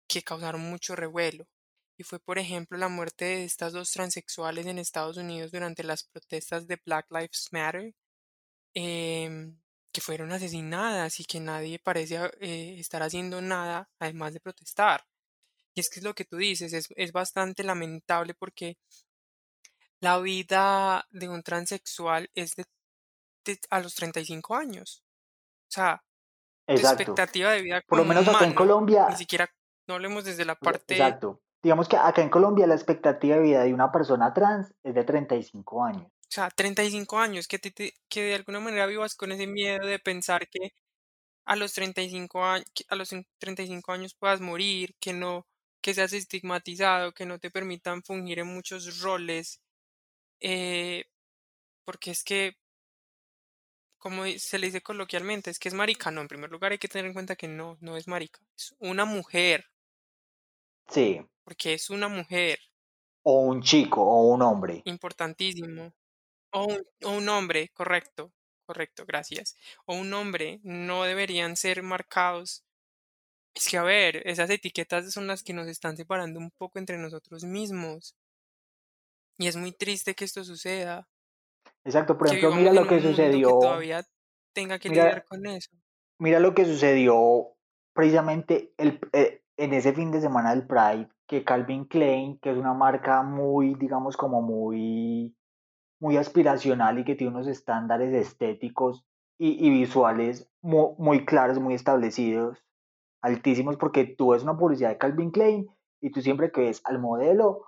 que 0.07 0.23
causaron 0.23 0.61
mucho 0.61 0.95
revuelo. 0.95 1.45
Y 1.97 2.03
fue, 2.03 2.19
por 2.19 2.37
ejemplo, 2.37 2.77
la 2.77 2.89
muerte 2.89 3.25
de 3.25 3.43
estas 3.43 3.73
dos 3.73 3.91
transexuales 3.91 4.67
en 4.67 4.77
Estados 4.77 5.17
Unidos 5.17 5.51
durante 5.51 5.83
las 5.83 6.03
protestas 6.03 6.67
de 6.67 6.79
Black 6.85 7.07
Lives 7.09 7.47
Matter, 7.51 7.95
em, 8.75 9.57
que 9.91 10.01
fueron 10.01 10.31
asesinadas 10.31 11.19
y 11.19 11.25
que 11.25 11.39
nadie 11.39 11.79
parece 11.79 12.17
eh, 12.39 12.75
estar 12.79 13.01
haciendo 13.01 13.41
nada 13.41 13.89
además 13.99 14.33
de 14.33 14.39
protestar. 14.39 15.03
Y 15.73 15.79
es 15.79 15.89
que 15.89 15.99
es 15.99 16.03
lo 16.03 16.13
que 16.13 16.25
tú 16.25 16.37
dices, 16.37 16.71
es, 16.73 16.87
es 16.95 17.11
bastante 17.11 17.63
lamentable 17.63 18.35
porque 18.35 18.77
la 19.99 20.19
vida 20.19 21.07
de 21.09 21.29
un 21.29 21.41
transexual 21.41 22.29
es 22.35 22.55
de, 22.55 22.65
a 23.71 23.79
los 23.79 23.95
35 23.95 24.55
años. 24.55 25.03
O 25.67 25.71
sea, 25.71 26.03
expectativa 26.67 27.51
de 27.51 27.61
vida 27.61 27.81
Por 27.87 27.97
lo 27.97 28.05
menos 28.05 28.27
acá 28.27 28.45
en 28.45 28.53
Colombia. 28.53 29.07
Ni 29.09 29.15
siquiera, 29.15 29.49
no 29.87 29.95
hablemos 29.95 30.25
desde 30.25 30.45
la 30.45 30.55
parte. 30.55 30.93
Exacto. 30.93 31.41
Digamos 31.63 31.87
que 31.87 31.97
acá 31.97 32.21
en 32.21 32.29
Colombia 32.29 32.67
la 32.67 32.75
expectativa 32.75 33.35
de 33.35 33.41
vida 33.41 33.63
de 33.63 33.73
una 33.73 33.91
persona 33.91 34.33
trans 34.33 34.73
es 34.83 34.93
de 34.93 35.03
35 35.03 35.83
años. 35.83 36.03
O 36.03 36.29
sea, 36.29 36.49
35 36.49 37.17
años, 37.19 37.47
que, 37.47 37.59
que 38.09 38.21
de 38.21 38.35
alguna 38.35 38.59
manera 38.59 38.85
vivas 38.85 39.15
con 39.15 39.31
ese 39.31 39.47
miedo 39.47 39.85
de 39.85 39.97
pensar 39.99 40.47
que 40.49 40.71
a 41.45 41.55
los 41.55 41.73
35 41.73 42.43
años, 42.43 42.65
a 42.89 42.95
los 42.95 43.09
35 43.39 43.91
años 43.93 44.13
puedas 44.13 44.41
morir, 44.41 44.95
que 44.99 45.13
no, 45.13 45.47
que 45.81 45.93
seas 45.93 46.11
estigmatizado, 46.13 47.13
que 47.13 47.25
no 47.25 47.39
te 47.39 47.49
permitan 47.49 48.03
fungir 48.03 48.39
en 48.39 48.47
muchos 48.47 48.99
roles, 48.99 49.61
eh, 50.41 51.05
porque 51.85 52.11
es 52.11 52.23
que, 52.23 52.57
como 53.97 54.25
se 54.37 54.59
le 54.59 54.67
dice 54.67 54.81
coloquialmente, 54.81 55.49
es 55.49 55.59
que 55.59 55.69
es 55.69 55.73
marica. 55.73 56.11
No, 56.11 56.21
en 56.21 56.27
primer 56.27 56.51
lugar 56.51 56.73
hay 56.73 56.77
que 56.77 56.89
tener 56.89 57.05
en 57.05 57.13
cuenta 57.13 57.37
que 57.37 57.47
no, 57.47 57.77
no 57.79 57.95
es 57.95 58.07
marica. 58.07 58.41
Es 58.57 58.75
una 58.79 59.05
mujer. 59.05 59.65
Sí. 60.89 61.21
Porque 61.47 61.73
es 61.73 61.89
una 61.89 62.09
mujer. 62.09 62.59
O 63.23 63.39
un 63.39 63.61
chico 63.61 64.01
o 64.01 64.33
un 64.33 64.41
hombre. 64.41 64.81
Importantísimo. 64.83 65.93
O 66.51 66.65
un, 66.65 66.83
o 67.05 67.11
un 67.11 67.29
hombre, 67.29 67.69
correcto. 67.69 68.33
Correcto, 68.65 69.05
gracias. 69.07 69.55
O 69.85 69.95
un 69.95 70.13
hombre 70.13 70.59
no 70.63 71.05
deberían 71.05 71.55
ser 71.55 71.83
marcados 71.83 72.65
es 73.57 73.69
que, 73.69 73.77
a 73.77 73.83
ver, 73.83 74.21
esas 74.27 74.49
etiquetas 74.51 75.11
son 75.11 75.25
las 75.25 75.41
que 75.41 75.53
nos 75.53 75.67
están 75.67 75.97
separando 75.97 76.39
un 76.39 76.51
poco 76.51 76.77
entre 76.77 76.99
nosotros 76.99 77.43
mismos. 77.43 78.15
Y 79.39 79.47
es 79.47 79.55
muy 79.55 79.71
triste 79.71 80.13
que 80.13 80.25
esto 80.25 80.43
suceda. 80.43 81.07
Exacto, 81.83 82.17
por 82.17 82.27
ejemplo, 82.27 82.51
mira 82.55 82.73
lo 82.73 82.87
que 82.87 82.99
sucedió. 82.99 83.47
Que 83.47 83.65
todavía 83.65 84.05
tenga 84.53 84.77
que 84.77 84.89
lidiar 84.89 85.25
con 85.25 85.45
eso. 85.47 85.71
Mira 86.19 86.39
lo 86.39 86.53
que 86.53 86.65
sucedió 86.65 87.55
precisamente 87.93 88.73
el, 88.77 88.99
eh, 89.13 89.41
en 89.57 89.73
ese 89.73 89.93
fin 89.93 90.11
de 90.11 90.21
semana 90.21 90.51
del 90.51 90.67
Pride, 90.67 91.09
que 91.27 91.43
Calvin 91.43 91.85
Klein, 91.85 92.39
que 92.39 92.51
es 92.51 92.57
una 92.57 92.73
marca 92.73 93.21
muy, 93.23 93.75
digamos, 93.75 94.17
como 94.17 94.41
muy, 94.41 95.35
muy 95.99 96.17
aspiracional 96.17 96.99
y 96.99 97.03
que 97.03 97.15
tiene 97.15 97.33
unos 97.33 97.47
estándares 97.47 98.13
estéticos 98.13 99.05
y, 99.39 99.69
visuales 99.69 100.49
muy, 100.61 101.25
claros, 101.25 101.59
muy 101.59 101.75
establecidos, 101.75 102.57
altísimos, 103.21 103.77
porque 103.77 104.05
tú 104.05 104.31
ves 104.31 104.43
una 104.43 104.57
publicidad 104.57 104.89
de 104.89 104.97
Calvin 104.97 105.31
Klein 105.31 105.67
y 106.01 106.11
tú 106.11 106.21
siempre 106.21 106.51
que 106.51 106.61
ves 106.61 106.81
al 106.85 106.99
modelo 106.99 107.67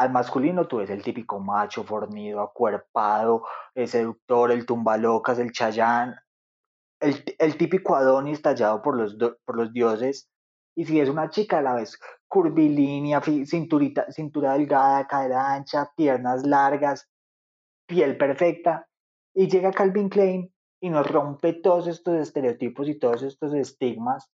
al 0.00 0.12
masculino 0.12 0.66
tú 0.66 0.78
ves 0.78 0.88
el 0.88 1.02
típico 1.02 1.40
macho 1.40 1.84
fornido, 1.84 2.40
acuerpado, 2.40 3.44
el 3.74 3.86
seductor, 3.86 4.50
el 4.50 4.64
tumbalocas, 4.64 5.38
el 5.38 5.52
chayán, 5.52 6.16
el, 7.00 7.22
el 7.38 7.58
típico 7.58 7.96
Adonis 7.96 8.40
tallado 8.40 8.80
por 8.80 8.96
los, 8.96 9.16
por 9.44 9.56
los 9.56 9.74
dioses. 9.74 10.30
Y 10.80 10.86
si 10.86 10.98
es 10.98 11.10
una 11.10 11.28
chica, 11.28 11.60
la 11.60 11.74
ves 11.74 12.00
curvilínea, 12.26 13.20
cinturita, 13.20 14.10
cintura 14.10 14.54
delgada, 14.54 15.06
cadera 15.06 15.52
ancha, 15.52 15.92
piernas 15.94 16.46
largas, 16.46 17.06
piel 17.86 18.16
perfecta. 18.16 18.88
Y 19.34 19.46
llega 19.46 19.72
Calvin 19.72 20.08
Klein 20.08 20.50
y 20.80 20.88
nos 20.88 21.06
rompe 21.06 21.52
todos 21.52 21.86
estos 21.86 22.14
estereotipos 22.16 22.88
y 22.88 22.98
todos 22.98 23.22
estos 23.24 23.52
estigmas 23.52 24.30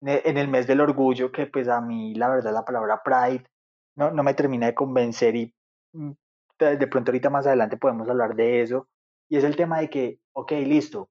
en 0.00 0.38
el 0.38 0.46
mes 0.46 0.68
del 0.68 0.82
orgullo, 0.82 1.32
que 1.32 1.48
pues 1.48 1.66
a 1.66 1.80
mí 1.80 2.14
la 2.14 2.28
verdad 2.28 2.52
la 2.52 2.64
palabra 2.64 3.02
pride 3.02 3.44
no, 3.96 4.12
no 4.12 4.22
me 4.22 4.34
termina 4.34 4.66
de 4.66 4.76
convencer 4.76 5.34
y 5.34 5.52
mm, 5.94 6.12
de 6.60 6.86
pronto 6.86 7.10
ahorita 7.10 7.28
más 7.28 7.48
adelante 7.48 7.76
podemos 7.76 8.08
hablar 8.08 8.36
de 8.36 8.62
eso. 8.62 8.86
Y 9.28 9.36
es 9.36 9.42
el 9.42 9.56
tema 9.56 9.80
de 9.80 9.90
que, 9.90 10.20
ok, 10.32 10.52
listo. 10.64 11.10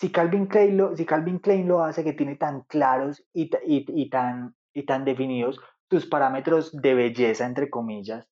Si 0.00 0.12
Calvin 0.12 0.46
Klein 0.46 0.76
lo, 0.76 0.96
si 0.96 1.04
Calvin 1.04 1.38
Klein 1.38 1.66
lo 1.66 1.82
hace, 1.82 2.04
que 2.04 2.12
tiene 2.12 2.36
tan 2.36 2.62
claros 2.62 3.24
y, 3.32 3.50
y, 3.64 4.10
tan, 4.10 4.54
y 4.72 4.84
tan 4.84 5.04
definidos 5.04 5.60
sus 5.90 6.06
parámetros 6.06 6.70
de 6.72 6.94
belleza, 6.94 7.46
entre 7.46 7.68
comillas, 7.68 8.28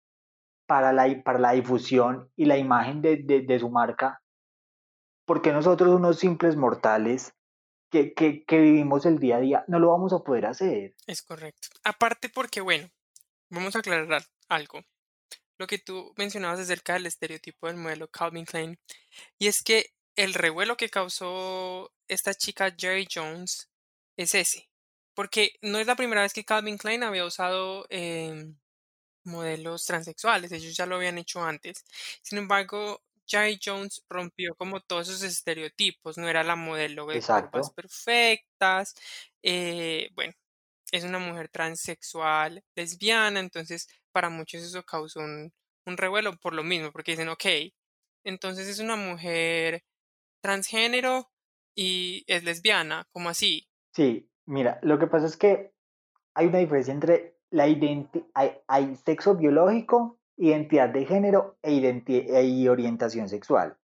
para 0.66 0.92
la, 0.92 1.22
para 1.22 1.38
la 1.38 1.52
difusión 1.52 2.30
y 2.36 2.46
la 2.46 2.56
imagen 2.58 3.02
de, 3.02 3.18
de, 3.18 3.42
de 3.42 3.58
su 3.58 3.70
marca, 3.70 4.22
porque 5.24 5.52
nosotros 5.52 5.94
unos 5.94 6.18
simples 6.18 6.56
mortales 6.56 7.34
que, 7.90 8.14
que, 8.14 8.44
que, 8.44 8.58
vivimos 8.58 9.04
el 9.04 9.18
día 9.18 9.36
a 9.36 9.40
día 9.40 9.64
no 9.68 9.78
lo 9.78 9.90
vamos 9.90 10.12
a 10.12 10.20
poder 10.20 10.46
hacer. 10.46 10.94
Es 11.06 11.22
correcto. 11.22 11.68
Aparte 11.84 12.28
porque, 12.30 12.60
bueno, 12.60 12.88
vamos 13.50 13.76
a 13.76 13.80
aclarar 13.80 14.22
algo. 14.48 14.80
Lo 15.58 15.66
que 15.66 15.78
tú 15.78 16.12
mencionabas 16.16 16.58
acerca 16.58 16.94
del 16.94 17.06
estereotipo 17.06 17.66
del 17.66 17.76
modelo 17.76 18.08
Calvin 18.08 18.46
Klein, 18.46 18.78
y 19.38 19.46
es 19.46 19.62
que 19.62 19.90
el 20.16 20.34
revuelo 20.34 20.76
que 20.76 20.90
causó 20.90 21.92
esta 22.08 22.34
chica 22.34 22.74
Jerry 22.76 23.06
Jones 23.12 23.70
es 24.16 24.34
ese, 24.34 24.68
porque 25.14 25.52
no 25.62 25.78
es 25.78 25.86
la 25.86 25.96
primera 25.96 26.22
vez 26.22 26.32
que 26.32 26.44
Calvin 26.44 26.78
Klein 26.78 27.02
había 27.02 27.24
usado 27.24 27.86
em, 27.90 28.56
modelos 29.24 29.86
transexuales, 29.86 30.52
ellos 30.52 30.76
ya 30.76 30.86
lo 30.86 30.96
habían 30.96 31.18
hecho 31.18 31.42
antes. 31.42 31.84
Sin 32.22 32.38
embargo, 32.38 33.02
Jerry 33.26 33.58
Jones 33.64 34.04
rompió 34.08 34.54
como 34.56 34.80
todos 34.80 35.08
esos 35.08 35.22
estereotipos, 35.22 36.18
no 36.18 36.28
era 36.28 36.42
la 36.42 36.56
modelo 36.56 37.06
de 37.06 37.20
curvas 37.20 37.70
perfectas, 37.70 38.94
eh, 39.42 40.10
bueno, 40.14 40.34
es 40.90 41.04
una 41.04 41.18
mujer 41.18 41.48
transexual, 41.48 42.62
lesbiana, 42.74 43.40
entonces 43.40 43.88
para 44.12 44.28
muchos 44.28 44.62
eso 44.62 44.82
causó 44.84 45.20
un, 45.20 45.52
revuelo 45.86 46.36
por 46.36 46.52
lo 46.54 46.62
mismo, 46.62 46.92
porque 46.92 47.12
dicen, 47.12 47.28
ok, 47.28 47.46
entonces 48.24 48.68
es 48.68 48.78
una 48.78 48.96
mujer 48.96 49.82
transgénero 50.42 51.30
y 51.74 52.24
es 52.26 52.44
lesbiana, 52.44 53.08
¿cómo 53.12 53.30
así? 53.30 53.68
Sí, 53.94 54.30
mira, 54.44 54.78
lo 54.82 54.98
que 54.98 55.06
pasa 55.06 55.26
es 55.26 55.36
que 55.36 55.72
hay 56.34 56.46
una 56.46 56.58
diferencia 56.58 56.92
entre 56.92 57.38
la 57.50 57.68
identidad, 57.68 58.26
hay, 58.66 58.96
sexo 58.96 59.36
biológico, 59.36 60.18
identidad 60.36 60.88
de 60.88 61.06
género 61.06 61.56
e, 61.62 62.02
e 62.08 62.68
orientación 62.68 63.28
sexual. 63.28 63.76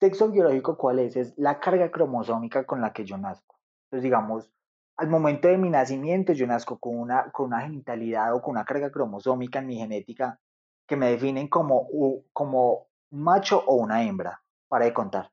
Sexo 0.00 0.30
biológico, 0.30 0.76
¿cuál 0.76 0.98
es? 0.98 1.16
Es 1.16 1.34
la 1.36 1.60
carga 1.60 1.90
cromosómica 1.90 2.64
con 2.64 2.80
la 2.80 2.92
que 2.92 3.04
yo 3.04 3.16
nazco. 3.16 3.56
Entonces, 3.86 4.02
digamos, 4.02 4.50
al 4.96 5.08
momento 5.08 5.48
de 5.48 5.58
mi 5.58 5.70
nacimiento 5.70 6.32
yo 6.32 6.46
nazco 6.46 6.78
con 6.78 6.98
una, 6.98 7.30
con 7.32 7.46
una 7.46 7.62
genitalidad 7.62 8.34
o 8.34 8.42
con 8.42 8.52
una 8.52 8.64
carga 8.64 8.90
cromosómica 8.90 9.60
en 9.60 9.66
mi 9.66 9.76
genética 9.76 10.40
que 10.86 10.96
me 10.96 11.10
definen 11.10 11.48
como, 11.48 11.88
como 12.32 12.88
macho 13.10 13.62
o 13.66 13.76
una 13.76 14.04
hembra, 14.04 14.43
para 14.74 14.86
de 14.86 14.92
contar. 14.92 15.30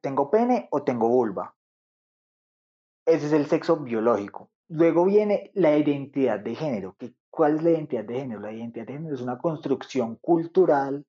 tengo 0.00 0.30
pene 0.30 0.68
o 0.70 0.84
tengo 0.84 1.06
vulva. 1.06 1.54
Ese 3.06 3.26
es 3.26 3.32
el 3.34 3.44
sexo 3.44 3.76
biológico. 3.76 4.48
Luego 4.68 5.04
viene 5.04 5.50
la 5.52 5.76
identidad 5.76 6.40
de 6.40 6.54
género. 6.54 6.96
¿Cuál 7.28 7.56
es 7.56 7.62
la 7.62 7.72
identidad 7.72 8.04
de 8.04 8.20
género? 8.20 8.40
La 8.40 8.52
identidad 8.52 8.86
de 8.86 8.94
género 8.94 9.14
es 9.14 9.20
una 9.20 9.36
construcción 9.36 10.16
cultural 10.16 11.04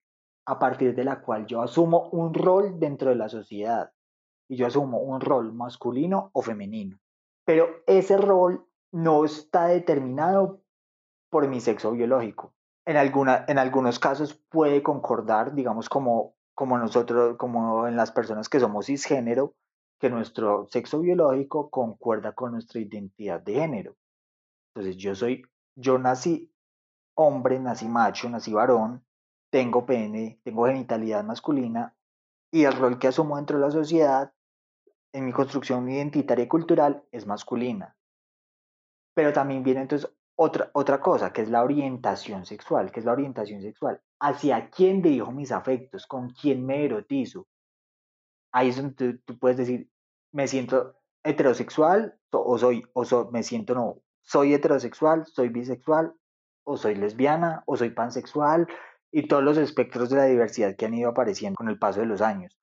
a 0.45 0.59
partir 0.59 0.93
de 0.95 1.05
la 1.05 1.21
cual 1.21 1.45
yo 1.45 1.61
asumo 1.61 2.09
un 2.09 2.33
rol 2.33 2.77
dentro 2.77 3.07
de 3.07 3.15
la 3.15 3.29
sociedad 3.29 3.93
y 4.49 4.57
yo 4.57 4.67
asumo 4.67 4.97
un 4.97 5.21
rol 5.21 5.53
masculino 5.53 6.29
o 6.33 6.41
femenino. 6.41 6.99
Pero 7.45 7.69
ese 7.87 8.17
rol 8.17 8.67
no 8.91 9.23
está 9.23 9.67
determinado 9.67 10.61
por 11.29 11.47
mi 11.47 11.61
sexo 11.61 11.93
biológico. 11.93 12.53
En, 12.87 12.95
alguna, 12.95 13.43
en 13.49 13.59
algunos 13.59 13.99
casos 13.99 14.33
puede 14.49 14.81
concordar, 14.81 15.53
digamos, 15.53 15.89
como, 15.89 16.35
como 16.55 16.77
nosotros, 16.77 17.35
como 17.37 17.85
en 17.85 17.97
las 17.97 18.13
personas 18.13 18.47
que 18.47 18.61
somos 18.61 18.85
cisgénero, 18.85 19.55
que 19.99 20.09
nuestro 20.09 20.67
sexo 20.67 21.01
biológico 21.01 21.69
concuerda 21.69 22.31
con 22.31 22.53
nuestra 22.53 22.79
identidad 22.79 23.41
de 23.41 23.55
género. 23.55 23.97
Entonces 24.73 24.95
yo 24.95 25.15
soy, 25.15 25.43
yo 25.75 25.97
nací 25.97 26.49
hombre, 27.15 27.59
nací 27.59 27.89
macho, 27.89 28.29
nací 28.29 28.53
varón, 28.53 29.05
tengo 29.51 29.85
pene, 29.85 30.39
tengo 30.45 30.65
genitalidad 30.67 31.25
masculina 31.25 31.93
y 32.53 32.63
el 32.63 32.73
rol 32.73 32.99
que 32.99 33.07
asumo 33.07 33.35
dentro 33.35 33.57
de 33.57 33.65
la 33.65 33.71
sociedad 33.71 34.31
en 35.13 35.25
mi 35.25 35.33
construcción 35.33 35.89
identitaria 35.89 36.45
y 36.45 36.47
cultural 36.47 37.03
es 37.11 37.25
masculina. 37.25 37.97
Pero 39.13 39.33
también 39.33 39.63
viene 39.63 39.81
entonces 39.81 40.09
otra, 40.37 40.69
otra 40.73 41.01
cosa, 41.01 41.33
que 41.33 41.41
es 41.41 41.49
la 41.49 41.63
orientación 41.63 42.45
sexual, 42.45 42.91
que 42.91 42.99
es 42.99 43.05
la 43.05 43.11
orientación 43.11 43.61
sexual. 43.61 43.99
¿Hacia 44.19 44.69
quién 44.69 45.01
dirijo 45.01 45.31
mis 45.31 45.51
afectos? 45.51 46.05
¿Con 46.05 46.29
quién 46.29 46.65
me 46.65 46.85
erotizo? 46.85 47.47
Ahí 48.51 48.69
es 48.69 48.77
donde 48.77 49.17
tú, 49.25 49.37
puedes 49.39 49.57
decir, 49.57 49.89
me 50.31 50.47
siento 50.47 50.95
heterosexual 51.23 52.17
o 52.31 52.57
soy, 52.57 52.83
o 52.93 53.03
soy, 53.03 53.27
me 53.31 53.43
siento 53.43 53.73
no, 53.73 53.97
soy 54.21 54.53
heterosexual, 54.53 55.25
soy 55.25 55.49
bisexual, 55.49 56.13
o 56.63 56.77
soy 56.77 56.95
lesbiana, 56.95 57.63
o 57.65 57.75
soy 57.75 57.89
pansexual, 57.89 58.67
y 59.11 59.27
todos 59.27 59.43
los 59.43 59.57
espectros 59.57 60.09
de 60.09 60.17
la 60.17 60.25
diversidad 60.25 60.75
que 60.75 60.85
han 60.85 60.93
ido 60.93 61.09
apareciendo 61.09 61.55
con 61.55 61.69
el 61.69 61.79
paso 61.79 62.01
de 62.01 62.05
los 62.05 62.21
años. 62.21 62.57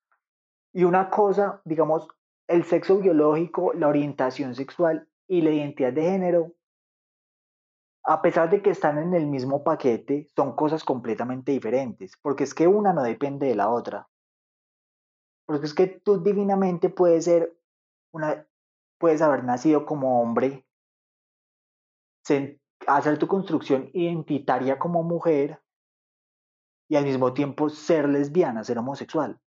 Y 0.72 0.84
una 0.84 1.10
cosa, 1.10 1.60
digamos, 1.64 2.06
el 2.46 2.64
sexo 2.64 2.98
biológico, 2.98 3.72
la 3.72 3.88
orientación 3.88 4.54
sexual 4.54 5.08
y 5.26 5.40
la 5.40 5.50
identidad 5.50 5.92
de 5.92 6.02
género, 6.02 6.52
a 8.04 8.20
pesar 8.20 8.50
de 8.50 8.62
que 8.62 8.70
están 8.70 8.98
en 8.98 9.14
el 9.14 9.26
mismo 9.26 9.64
paquete, 9.64 10.28
son 10.36 10.54
cosas 10.54 10.84
completamente 10.84 11.52
diferentes, 11.52 12.18
porque 12.20 12.44
es 12.44 12.54
que 12.54 12.68
una 12.68 12.92
no 12.92 13.02
depende 13.02 13.46
de 13.46 13.54
la 13.54 13.70
otra. 13.70 14.08
Porque 15.46 15.66
es 15.66 15.74
que 15.74 15.86
tú 15.86 16.22
divinamente 16.22 16.90
puedes 16.90 17.24
ser 17.24 17.56
una, 18.12 18.46
puedes 18.98 19.22
haber 19.22 19.44
nacido 19.44 19.86
como 19.86 20.20
hombre, 20.20 20.66
hacer 22.86 23.18
tu 23.18 23.26
construcción 23.26 23.90
identitaria 23.94 24.78
como 24.78 25.02
mujer 25.02 25.62
y 26.88 26.96
al 26.96 27.04
mismo 27.04 27.32
tiempo 27.32 27.70
ser 27.70 28.08
lesbiana, 28.08 28.64
ser 28.64 28.78
homosexual. 28.78 29.40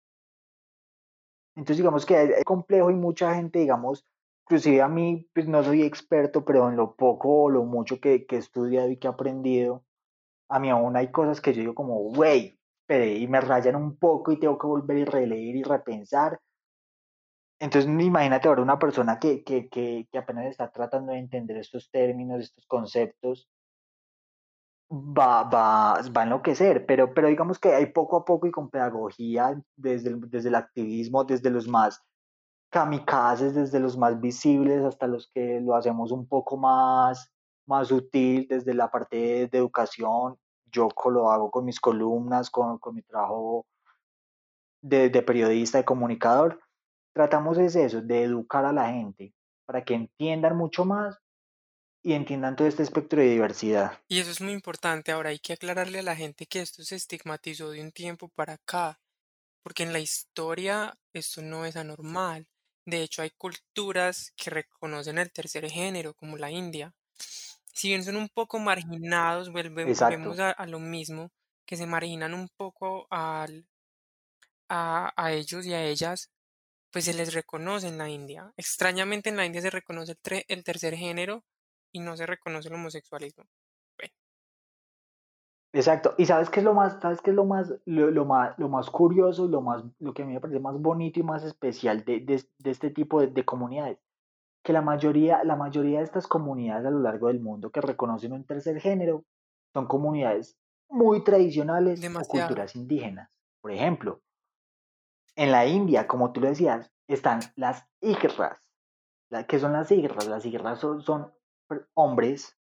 Entonces 1.55 1.77
digamos 1.77 2.05
que 2.05 2.23
es 2.23 2.43
complejo 2.43 2.91
y 2.91 2.95
mucha 2.95 3.33
gente, 3.35 3.59
digamos, 3.59 4.05
inclusive 4.47 4.81
a 4.81 4.87
mí, 4.87 5.27
pues 5.33 5.45
no 5.47 5.61
soy 5.61 5.83
experto, 5.83 6.45
pero 6.45 6.69
en 6.69 6.77
lo 6.77 6.95
poco 6.95 7.43
o 7.43 7.49
lo 7.49 7.65
mucho 7.65 7.99
que, 7.99 8.25
que 8.25 8.37
he 8.37 8.39
estudiado 8.39 8.89
y 8.89 8.97
que 8.97 9.07
he 9.07 9.09
aprendido, 9.09 9.83
a 10.49 10.59
mí 10.59 10.69
aún 10.69 10.95
hay 10.95 11.11
cosas 11.11 11.41
que 11.41 11.53
yo 11.53 11.59
digo 11.59 11.75
como, 11.75 11.97
wey, 12.11 12.57
y 12.89 13.27
me 13.27 13.41
rayan 13.41 13.75
un 13.75 13.97
poco 13.97 14.31
y 14.31 14.39
tengo 14.39 14.57
que 14.57 14.65
volver 14.65 14.97
y 14.99 15.05
releer 15.05 15.55
y 15.57 15.63
repensar. 15.63 16.39
Entonces, 17.59 17.91
imagínate 17.91 18.47
ahora 18.47 18.61
una 18.61 18.79
persona 18.79 19.19
que, 19.19 19.43
que, 19.43 19.67
que, 19.67 20.07
que 20.09 20.17
apenas 20.17 20.45
está 20.45 20.71
tratando 20.71 21.11
de 21.11 21.19
entender 21.19 21.57
estos 21.57 21.91
términos, 21.91 22.39
estos 22.39 22.65
conceptos, 22.67 23.49
va, 24.89 25.43
va, 25.43 26.01
va 26.15 26.21
a 26.21 26.23
enloquecer, 26.23 26.85
pero, 26.85 27.13
pero 27.13 27.27
digamos 27.27 27.59
que 27.59 27.73
hay 27.73 27.87
poco 27.87 28.15
a 28.15 28.23
poco 28.23 28.47
y 28.47 28.51
con 28.51 28.69
pedagogía, 28.69 29.61
desde 29.75 30.11
el, 30.11 30.21
desde 30.29 30.47
el 30.47 30.55
activismo, 30.55 31.25
desde 31.25 31.49
los 31.49 31.67
más 31.67 32.01
kamikazes, 32.69 33.55
desde 33.55 33.79
los 33.79 33.97
más 33.97 34.19
visibles 34.19 34.83
hasta 34.83 35.07
los 35.07 35.29
que 35.33 35.59
lo 35.61 35.75
hacemos 35.75 36.11
un 36.11 36.27
poco 36.27 36.57
más, 36.57 37.31
más 37.65 37.91
útil, 37.91 38.47
desde 38.49 38.73
la 38.73 38.89
parte 38.89 39.47
de, 39.47 39.57
educación, 39.57 40.37
yo 40.65 40.89
lo 41.11 41.31
hago 41.31 41.51
con 41.51 41.65
mis 41.65 41.79
columnas, 41.79 42.49
con, 42.49 42.77
con 42.79 42.95
mi 42.95 43.01
trabajo 43.01 43.65
de, 44.81 45.09
de, 45.09 45.21
periodista, 45.21 45.77
de 45.77 45.85
comunicador, 45.85 46.59
tratamos 47.13 47.57
es 47.57 47.75
eso, 47.75 48.01
de 48.01 48.23
educar 48.23 48.65
a 48.65 48.73
la 48.73 48.91
gente 48.91 49.33
para 49.65 49.83
que 49.83 49.95
entiendan 49.95 50.55
mucho 50.55 50.85
más 50.85 51.17
y 52.03 52.13
entiendan 52.13 52.55
todo 52.55 52.67
este 52.67 52.83
espectro 52.83 53.19
de 53.19 53.29
diversidad. 53.29 53.99
Y 54.07 54.19
eso 54.19 54.31
es 54.31 54.39
muy 54.39 54.53
importante. 54.53 55.11
Ahora 55.11 55.31
hay 55.31 55.39
que 55.39 55.53
aclararle 55.53 55.99
a 55.99 56.03
la 56.03 56.15
gente 56.15 56.45
que 56.45 56.61
esto 56.61 56.83
se 56.83 56.95
estigmatizó 56.95 57.71
de 57.71 57.81
un 57.81 57.91
tiempo 57.91 58.29
para 58.29 58.53
acá, 58.53 58.99
porque 59.61 59.83
en 59.83 59.91
la 59.91 59.99
historia 59.99 60.97
esto 61.11 61.41
no 61.41 61.65
es 61.65 61.75
anormal. 61.75 62.47
De 62.87 63.01
hecho, 63.01 63.21
hay 63.21 63.31
culturas 63.31 64.31
que 64.37 64.49
reconocen 64.49 65.17
el 65.17 65.29
tercer 65.29 65.69
género, 65.69 66.13
como 66.13 66.37
la 66.37 66.49
India. 66.49 66.93
Si 67.73 67.89
bien 67.89 68.01
son 68.01 68.15
un 68.15 68.29
poco 68.29 68.59
marginados, 68.59 69.51
volvemos 69.51 70.01
a, 70.39 70.51
a, 70.51 70.65
lo 70.65 70.79
mismo, 70.79 71.29
que 71.65 71.75
se 71.75 71.85
marginan 71.85 72.33
un 72.33 72.47
poco 72.47 73.05
al, 73.11 73.67
a, 74.69 75.11
a 75.17 75.33
ellos 75.33 75.65
y 75.65 75.73
a 75.73 75.83
ellas, 75.83 76.31
pues 76.89 77.03
se 77.03 77.13
les 77.13 77.33
reconoce 77.33 77.89
en 77.89 77.97
la 77.97 78.07
India. 78.07 78.53
Extrañamente 78.55 79.27
en 79.27 79.35
la 79.35 79.45
India 79.45 79.61
se 79.61 79.69
reconoce 79.69 80.13
el, 80.23 80.45
el 80.47 80.63
tercer 80.63 80.95
género, 80.95 81.43
y 81.91 81.99
no 81.99 82.15
se 82.15 82.25
reconoce 82.25 82.69
el 82.69 82.75
homosexualismo. 82.75 83.43
Exacto. 85.77 86.15
Y 86.17 86.25
sabes 86.25 86.49
qué 86.49 86.59
es 86.59 86.63
lo 86.63 86.73
más, 86.73 86.97
sabes 86.99 87.21
qué 87.21 87.29
es 87.29 87.35
lo 87.35 87.45
más, 87.45 87.71
lo, 87.85 88.25
más, 88.25 88.57
lo 88.57 88.67
más 88.67 88.89
curioso 88.89 89.45
y 89.45 89.49
lo 89.49 89.61
más, 89.61 89.83
lo 89.99 90.11
que 90.11 90.23
a 90.23 90.25
mí 90.25 90.33
me 90.33 90.41
parece 90.41 90.59
más 90.59 90.75
bonito 90.79 91.19
y 91.19 91.23
más 91.23 91.43
especial 91.43 92.03
de, 92.03 92.19
de, 92.19 92.43
este 92.71 92.89
tipo 92.89 93.21
de, 93.21 93.45
comunidades, 93.45 93.99
que 94.63 94.73
la 94.73 94.81
mayoría, 94.81 95.43
la 95.43 95.55
mayoría 95.55 95.99
de 95.99 96.05
estas 96.05 96.25
comunidades 96.25 96.87
a 96.87 96.89
lo 96.89 96.99
largo 96.99 97.27
del 97.27 97.39
mundo 97.39 97.69
que 97.69 97.81
reconocen 97.81 98.33
un 98.33 98.43
tercer 98.43 98.81
género 98.81 99.23
son 99.71 99.85
comunidades 99.85 100.57
muy 100.89 101.23
tradicionales 101.23 102.03
o 102.03 102.21
culturas 102.21 102.75
indígenas. 102.75 103.29
Por 103.61 103.71
ejemplo, 103.71 104.21
en 105.35 105.51
la 105.51 105.67
India, 105.67 106.07
como 106.07 106.31
tú 106.31 106.41
lo 106.41 106.47
decías, 106.47 106.91
están 107.07 107.41
las 107.55 107.85
igras. 108.01 108.57
¿Qué 109.47 109.59
son 109.59 109.73
las 109.73 109.91
igras? 109.91 110.25
Las 110.25 110.43
igras 110.43 110.79
son, 110.79 111.03
son 111.03 111.31
hombres 111.93 112.57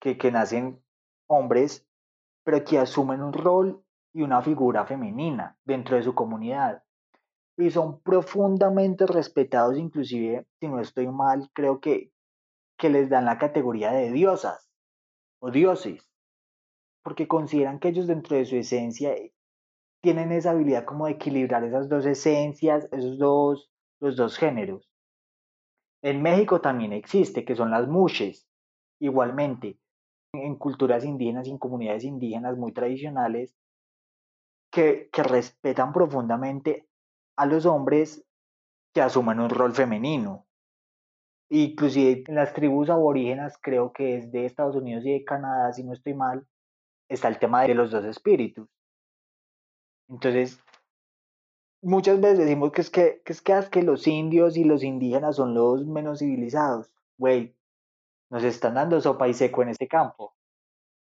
que, 0.00 0.16
que 0.16 0.32
nacen 0.32 0.82
hombres, 1.26 1.86
pero 2.44 2.64
que 2.64 2.78
asumen 2.78 3.22
un 3.22 3.32
rol 3.32 3.82
y 4.12 4.22
una 4.22 4.42
figura 4.42 4.86
femenina 4.86 5.58
dentro 5.64 5.96
de 5.96 6.02
su 6.02 6.14
comunidad. 6.14 6.84
Y 7.56 7.70
son 7.70 8.00
profundamente 8.00 9.06
respetados, 9.06 9.76
inclusive, 9.76 10.46
si 10.60 10.68
no 10.68 10.80
estoy 10.80 11.08
mal, 11.08 11.50
creo 11.52 11.80
que, 11.80 12.12
que 12.76 12.90
les 12.90 13.08
dan 13.08 13.24
la 13.24 13.38
categoría 13.38 13.92
de 13.92 14.12
diosas 14.12 14.70
o 15.40 15.50
dioses, 15.50 16.08
porque 17.02 17.28
consideran 17.28 17.78
que 17.78 17.88
ellos 17.88 18.06
dentro 18.06 18.36
de 18.36 18.44
su 18.44 18.56
esencia 18.56 19.14
tienen 20.02 20.32
esa 20.32 20.50
habilidad 20.50 20.84
como 20.84 21.06
de 21.06 21.12
equilibrar 21.12 21.64
esas 21.64 21.88
dos 21.88 22.04
esencias, 22.06 22.88
esos 22.92 23.18
dos, 23.18 23.70
los 24.00 24.16
dos 24.16 24.36
géneros. 24.36 24.90
En 26.02 26.20
México 26.20 26.60
también 26.60 26.92
existe, 26.92 27.44
que 27.44 27.56
son 27.56 27.70
las 27.70 27.88
mushes. 27.88 28.46
Igualmente, 29.00 29.78
en 30.34 30.56
culturas 30.56 31.04
indígenas 31.04 31.46
y 31.46 31.50
en 31.50 31.58
comunidades 31.58 32.04
indígenas 32.04 32.56
muy 32.56 32.72
tradicionales, 32.72 33.54
que, 34.70 35.08
que 35.12 35.22
respetan 35.22 35.92
profundamente 35.92 36.88
a 37.36 37.46
los 37.46 37.66
hombres 37.66 38.24
que 38.92 39.02
asumen 39.02 39.40
un 39.40 39.50
rol 39.50 39.72
femenino. 39.72 40.46
Inclusive 41.50 42.24
en 42.26 42.34
las 42.34 42.52
tribus 42.54 42.90
aborígenas, 42.90 43.58
creo 43.60 43.92
que 43.92 44.16
es 44.16 44.32
de 44.32 44.46
Estados 44.46 44.76
Unidos 44.76 45.04
y 45.04 45.12
de 45.12 45.24
Canadá, 45.24 45.72
si 45.72 45.84
no 45.84 45.92
estoy 45.92 46.14
mal, 46.14 46.46
está 47.08 47.28
el 47.28 47.38
tema 47.38 47.62
de 47.62 47.74
los 47.74 47.90
dos 47.90 48.04
espíritus. 48.04 48.68
Entonces, 50.08 50.58
muchas 51.82 52.20
veces 52.20 52.38
decimos 52.38 52.72
que 52.72 52.80
es 52.80 52.90
que, 52.90 53.22
que 53.24 53.32
es 53.32 53.42
que, 53.42 53.82
los 53.82 54.06
indios 54.06 54.56
y 54.56 54.64
los 54.64 54.82
indígenas 54.82 55.36
son 55.36 55.54
los 55.54 55.86
menos 55.86 56.20
civilizados. 56.20 56.90
Güey, 57.18 57.54
nos 58.34 58.42
están 58.42 58.74
dando 58.74 59.00
sopa 59.00 59.28
y 59.28 59.34
seco 59.34 59.62
en 59.62 59.68
este 59.68 59.86
campo. 59.86 60.34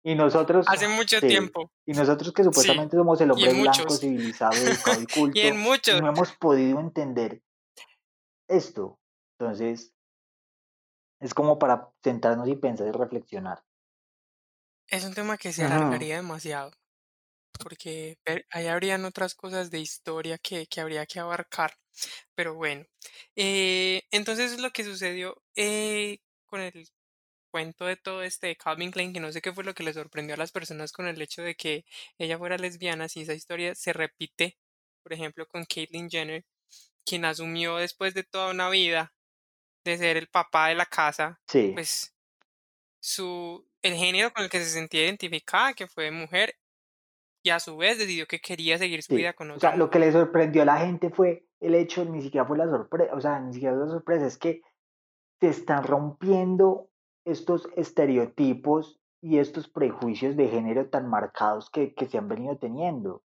Y 0.03 0.15
nosotros. 0.15 0.65
Hace 0.67 0.87
mucho 0.87 1.21
tiempo. 1.21 1.71
Y 1.85 1.91
nosotros 1.91 2.33
que 2.33 2.43
supuestamente 2.43 2.97
somos 2.97 3.21
el 3.21 3.29
hombre 3.29 3.53
blanco, 3.53 3.87
civilizado, 3.91 4.55
educado 4.55 4.99
y 4.99 5.05
culto. 5.13 5.37
y 5.37 5.41
en 5.43 5.59
muchos. 5.59 6.01
no 6.01 6.09
hemos 6.09 6.31
podido 6.37 6.79
entender 6.79 7.43
esto. 8.47 8.99
Entonces, 9.37 9.93
es 11.19 11.35
como 11.35 11.59
para 11.59 11.91
sentarnos 12.03 12.47
y 12.47 12.55
pensar 12.55 12.87
y 12.87 12.91
reflexionar. 12.91 13.63
Es 14.87 15.05
un 15.05 15.13
tema 15.13 15.37
que 15.37 15.51
se 15.51 15.63
alargaría 15.63 16.15
demasiado 16.15 16.71
porque 17.59 18.17
ahí 18.49 18.67
habrían 18.67 19.05
otras 19.05 19.35
cosas 19.35 19.69
de 19.69 19.79
historia 19.79 20.39
que, 20.39 20.67
habría 20.77 21.05
que 21.05 21.19
abarcar. 21.19 21.77
Pero 22.33 22.55
bueno, 22.55 22.85
eh, 23.35 24.01
entonces 24.09 24.59
lo 24.59 24.71
que 24.71 24.83
sucedió 24.83 25.43
eh, 25.55 26.19
con 26.47 26.61
el 26.61 26.89
cuento 27.49 27.85
de 27.85 27.97
todo 27.97 28.23
este 28.23 28.47
de 28.47 28.55
Calvin 28.55 28.91
Klein, 28.91 29.13
que 29.13 29.19
no 29.19 29.31
sé 29.31 29.41
qué 29.41 29.53
fue 29.53 29.63
lo 29.63 29.73
que 29.73 29.83
le 29.83 29.93
sorprendió 29.93 30.35
a 30.35 30.37
las 30.37 30.51
personas 30.51 30.91
con 30.91 31.07
el 31.07 31.21
hecho 31.21 31.41
de 31.41 31.55
que 31.55 31.85
ella 32.17 32.37
fuera 32.37 32.57
lesbiana, 32.57 33.09
si 33.09 33.21
esa 33.21 33.33
historia 33.33 33.75
se 33.75 33.93
repite, 33.93 34.57
por 35.03 35.13
ejemplo, 35.13 35.47
con 35.47 35.65
Caitlyn 35.65 36.09
Jenner, 36.09 36.45
quien 37.05 37.25
asumió 37.25 37.77
después 37.77 38.13
de 38.13 38.23
toda 38.23 38.51
una 38.51 38.69
vida 38.69 39.13
de 39.83 39.97
ser 39.97 40.17
el 40.17 40.27
papá 40.27 40.67
de 40.67 40.75
la 40.75 40.85
casa, 40.85 41.39
pues 41.73 42.13
su 43.01 43.65
el 43.81 43.95
género 43.95 44.31
con 44.33 44.43
el 44.43 44.49
que 44.49 44.59
se 44.59 44.69
sentía 44.69 45.05
identificada, 45.05 45.73
que 45.73 45.87
fue 45.87 46.11
mujer, 46.11 46.55
y 47.41 47.49
a 47.49 47.59
su 47.59 47.77
vez 47.77 47.97
decidió 47.97 48.27
que 48.27 48.39
quería 48.39 48.77
seguir 48.77 49.01
su 49.01 49.15
vida 49.15 49.33
con 49.33 49.47
nosotros. 49.47 49.69
O 49.69 49.71
sea, 49.71 49.77
lo 49.77 49.89
que 49.89 49.99
le 49.99 50.11
sorprendió 50.11 50.63
a 50.63 50.65
la 50.65 50.77
gente 50.77 51.09
fue 51.09 51.45
el 51.61 51.75
hecho 51.75 52.03
ni 52.05 52.21
siquiera 52.21 52.45
fue 52.45 52.57
la 52.57 52.67
sorpresa, 52.69 53.13
o 53.13 53.21
sea, 53.21 53.39
ni 53.39 53.53
siquiera 53.53 53.75
fue 53.75 53.85
la 53.85 53.91
sorpresa, 53.91 54.25
es 54.25 54.37
que 54.37 54.61
se 55.39 55.47
están 55.47 55.83
rompiendo 55.83 56.88
estos 57.31 57.67
estereotipos 57.75 58.99
y 59.21 59.37
estos 59.37 59.67
prejuicios 59.67 60.35
de 60.35 60.47
género 60.47 60.89
tan 60.89 61.09
marcados 61.09 61.69
que, 61.69 61.93
que 61.93 62.07
se 62.07 62.17
han 62.17 62.27
venido 62.27 62.57
teniendo. 62.57 63.23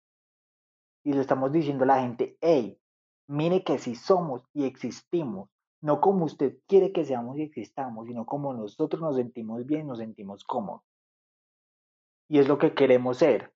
Y 1.05 1.13
le 1.13 1.21
estamos 1.21 1.53
diciendo 1.53 1.85
a 1.85 1.89
la 1.89 2.01
gente, 2.01 2.37
hey, 2.41 2.79
mire 3.27 3.65
que 3.65 3.79
si 3.79 3.95
somos 3.95 4.43
y 4.53 4.65
existimos, 4.65 5.49
no 5.81 6.01
como 6.01 6.25
usted 6.25 6.59
quiere 6.67 6.93
que 6.93 7.05
seamos 7.05 7.39
y 7.39 7.43
existamos, 7.43 8.07
sino 8.07 8.27
como 8.27 8.53
nosotros 8.53 9.01
nos 9.01 9.17
sentimos 9.17 9.65
bien, 9.67 9.87
nos 9.87 9.99
sentimos 9.99 10.45
cómodos. 10.45 10.83
Y 12.29 12.39
es 12.39 12.49
lo 12.49 12.59
que 12.59 12.75
queremos 12.75 13.19
ser. 13.19 13.55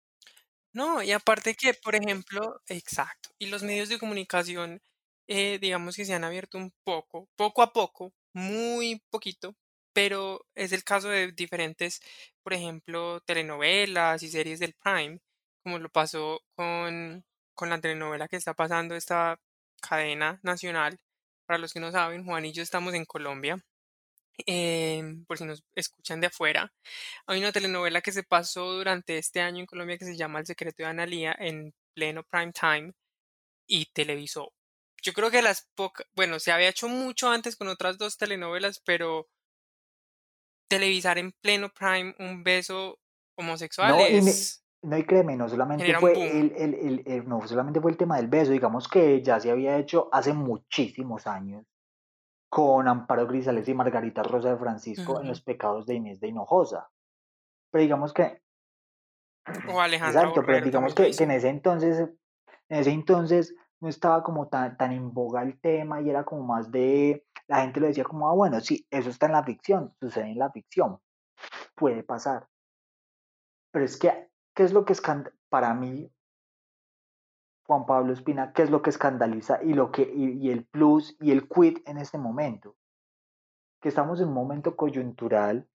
No, 0.72 1.02
y 1.02 1.12
aparte 1.12 1.55
que, 1.55 1.74
por 1.74 1.94
ejemplo, 1.94 2.61
exacto, 2.66 3.31
y 3.38 3.46
los 3.46 3.62
medios 3.62 3.90
de 3.90 3.98
comunicación, 3.98 4.81
eh, 5.28 5.59
digamos 5.59 5.96
que 5.96 6.07
se 6.07 6.14
han 6.14 6.24
abierto 6.24 6.57
un 6.57 6.72
poco, 6.83 7.28
poco 7.37 7.61
a 7.62 7.72
poco, 7.72 8.14
muy 8.33 9.02
poquito, 9.11 9.55
pero 9.92 10.46
es 10.55 10.72
el 10.72 10.85
caso 10.85 11.09
de 11.09 11.33
diferentes, 11.33 12.00
por 12.42 12.55
ejemplo, 12.55 13.20
telenovelas 13.22 14.22
y 14.22 14.28
series 14.31 14.61
del 14.61 14.74
Prime, 14.74 15.20
como 15.62 15.78
lo 15.78 15.88
pasó 15.90 16.42
con, 16.57 17.24
con 17.55 17.70
la 17.70 17.81
telenovela 17.81 18.28
que 18.28 18.37
está 18.37 18.55
pasando 18.55 18.94
esta 18.96 19.38
cadena 19.81 20.40
nacional. 20.42 20.98
Para 21.46 21.59
los 21.59 21.72
que 21.72 21.81
no 21.81 21.92
saben, 21.92 22.24
Juan 22.24 22.44
y 22.46 22.52
yo 22.52 22.62
estamos 22.62 22.94
en 22.94 23.05
Colombia 23.05 23.62
Em, 24.46 25.24
por 25.26 25.38
si 25.38 25.44
nos 25.44 25.62
escuchan 25.74 26.20
de 26.20 26.28
afuera, 26.28 26.72
hay 27.26 27.38
una 27.38 27.52
telenovela 27.52 28.00
que 28.00 28.12
se 28.12 28.22
pasó 28.22 28.72
durante 28.72 29.18
este 29.18 29.40
año 29.40 29.61
en 29.61 29.66
Colombia 29.66 29.98
que 29.98 30.07
se 30.07 30.16
llama 30.16 30.40
El 30.40 30.46
secreto 30.46 30.83
de 30.83 30.88
Analía 30.88 31.37
en 31.38 31.74
pleno 31.94 32.24
prime 32.24 32.52
time 32.52 32.92
y 33.66 33.87
televisó. 33.92 34.52
Yo 35.02 35.12
creo 35.14 35.31
que 35.31 35.42
las 35.42 35.68
pocas, 35.74 36.07
bueno, 36.14 36.40
se 36.40 36.52
había 36.52 36.68
hecho 36.70 36.88
mucho 36.88 37.31
antes 37.31 37.57
con 37.57 37.68
otras 37.68 37.98
dos 37.98 38.16
telenovelas, 38.18 38.81
pero 38.85 39.28
televisar 40.76 41.18
en 41.18 41.32
pleno 41.40 41.68
prime 41.68 42.14
un 42.18 42.42
beso 42.42 42.98
homosexual 43.37 43.90
No, 43.90 44.00
y, 44.00 44.16
es 44.16 44.64
no, 44.82 44.98
y 44.98 45.04
créeme, 45.04 45.37
no 45.37 45.48
solamente 45.48 45.94
fue 45.94 46.12
el, 46.12 46.52
el- 46.56 47.02
el- 47.06 47.28
no 47.28 47.46
solamente 47.46 47.80
fue 47.80 47.90
el 47.92 47.96
tema 47.96 48.16
del 48.16 48.28
beso, 48.28 48.50
digamos 48.52 48.88
que 48.88 49.22
ya 49.22 49.38
se 49.38 49.50
había 49.50 49.76
hecho 49.78 50.08
hace 50.12 50.32
muchísimos 50.32 51.26
años 51.26 51.64
con 52.48 52.87
Amparo 52.88 53.26
Grisales 53.26 53.66
y 53.68 53.74
Margarita 53.74 54.22
Rosa 54.22 54.50
de 54.50 54.58
Francisco 54.58 55.12
en 55.12 55.18
Ujú. 55.20 55.28
Los 55.28 55.40
pecados 55.40 55.87
de 55.87 55.94
Inés 55.94 56.20
de 56.20 56.28
Hinojosa. 56.28 56.90
Pero 57.70 57.82
digamos 57.82 58.12
que, 58.12 58.42
O 59.68 59.80
Alejandra 59.80 60.20
exacto, 60.20 60.35
pero 60.42 60.46
Borrero 60.46 60.64
digamos 60.66 60.94
también 60.94 61.12
lo 61.12 61.16
que, 61.16 61.18
que 61.18 61.24
en 61.24 61.30
ese 61.30 61.48
entonces, 61.48 61.98
en 62.68 62.78
ese 62.78 62.90
entonces 62.90 63.54
no 63.80 63.88
estaba 63.88 64.22
como 64.22 64.48
tan, 64.48 64.76
tan 64.76 64.92
en 64.92 65.12
boga 65.12 65.42
el 65.42 65.61
tema 65.61 66.00
y 66.00 66.11
era 66.11 66.24
como 66.24 66.42
más 66.42 66.70
de, 66.70 67.24
la 67.48 67.62
gente 67.62 67.81
lo 67.81 67.87
decía 67.87 68.05
como, 68.05 68.28
ah, 68.28 68.35
bueno, 68.35 68.61
sí, 68.61 68.87
eso 68.90 69.11
está 69.11 69.26
en 69.26 69.33
la 69.33 69.44
ficción, 69.44 69.94
sucede 70.00 70.31
en 70.31 70.38
la 70.38 70.50
ficción, 70.50 71.00
puede 71.74 72.02
pasar. 72.02 72.48
Pero 73.70 73.85
es 73.85 73.96
que, 73.96 74.31
¿qué 74.55 74.62
es 74.64 74.72
lo 74.72 74.85
que 74.85 74.92
escandaliza? 74.92 75.37
Para 75.48 75.74
mí, 75.74 76.11
Juan 77.66 77.87
Pablo 77.87 78.12
Espina, 78.12 78.52
¿qué 78.52 78.62
es 78.62 78.70
lo 78.70 78.83
que 78.83 78.90
escandaliza 78.90 79.62
y, 79.62 79.74
lo 79.74 79.90
que, 79.92 80.02
y, 80.02 80.50
el 80.50 80.64
plus 80.64 81.16
y 81.20 81.31
el 81.31 81.48
quid 81.48 81.78
en 81.87 81.98
este 81.98 82.18
momento? 82.18 82.76
Que 83.81 83.88
estamos 83.88 84.20
en 84.20 84.28
un 84.28 84.35
momento 84.35 84.76
coyuntural 84.76 85.68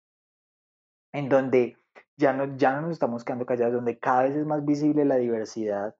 en 1.13 1.29
donde 1.29 1.77
ya 2.15 2.33
no, 2.33 2.57
ya 2.57 2.73
no 2.73 2.81
nos 2.81 2.91
estamos 2.91 3.23
quedando 3.23 3.45
callados, 3.45 3.75
donde 3.75 3.99
cada 3.99 4.23
vez 4.23 4.35
es 4.35 4.45
más 4.45 4.65
visible 4.65 5.05
la 5.05 5.15
diversidad. 5.15 5.95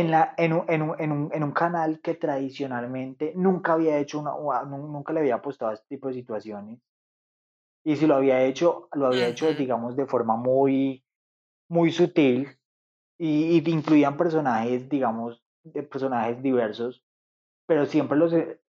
En, 0.00 0.10
la, 0.10 0.34
en, 0.36 0.52
un, 0.52 0.64
en, 0.68 0.82
un, 0.82 1.00
en, 1.00 1.12
un, 1.12 1.30
en 1.32 1.42
un 1.42 1.52
canal 1.52 2.00
que 2.02 2.14
tradicionalmente 2.16 3.32
nunca 3.36 3.72
había 3.74 3.98
hecho 3.98 4.20
una, 4.20 4.32
nunca 4.66 5.12
le 5.14 5.20
había 5.20 5.36
apostado 5.36 5.70
a 5.70 5.74
este 5.74 5.86
tipo 5.96 6.08
de 6.08 6.14
situaciones. 6.14 6.80
Y 7.84 7.96
si 7.96 8.06
lo 8.06 8.14
había 8.16 8.42
hecho, 8.44 8.88
lo 8.94 9.06
había 9.06 9.28
hecho, 9.28 9.52
digamos, 9.52 9.94
de 9.96 10.06
forma 10.06 10.36
muy, 10.36 11.04
muy 11.68 11.92
sutil 11.92 12.48
y, 13.18 13.58
y 13.58 13.70
incluían 13.70 14.16
personajes, 14.16 14.88
digamos, 14.88 15.44
de 15.64 15.82
personajes 15.84 16.42
diversos, 16.42 17.04
pero 17.66 17.86
siempre 17.86 18.18
los... 18.18 18.32
e- 18.34 18.60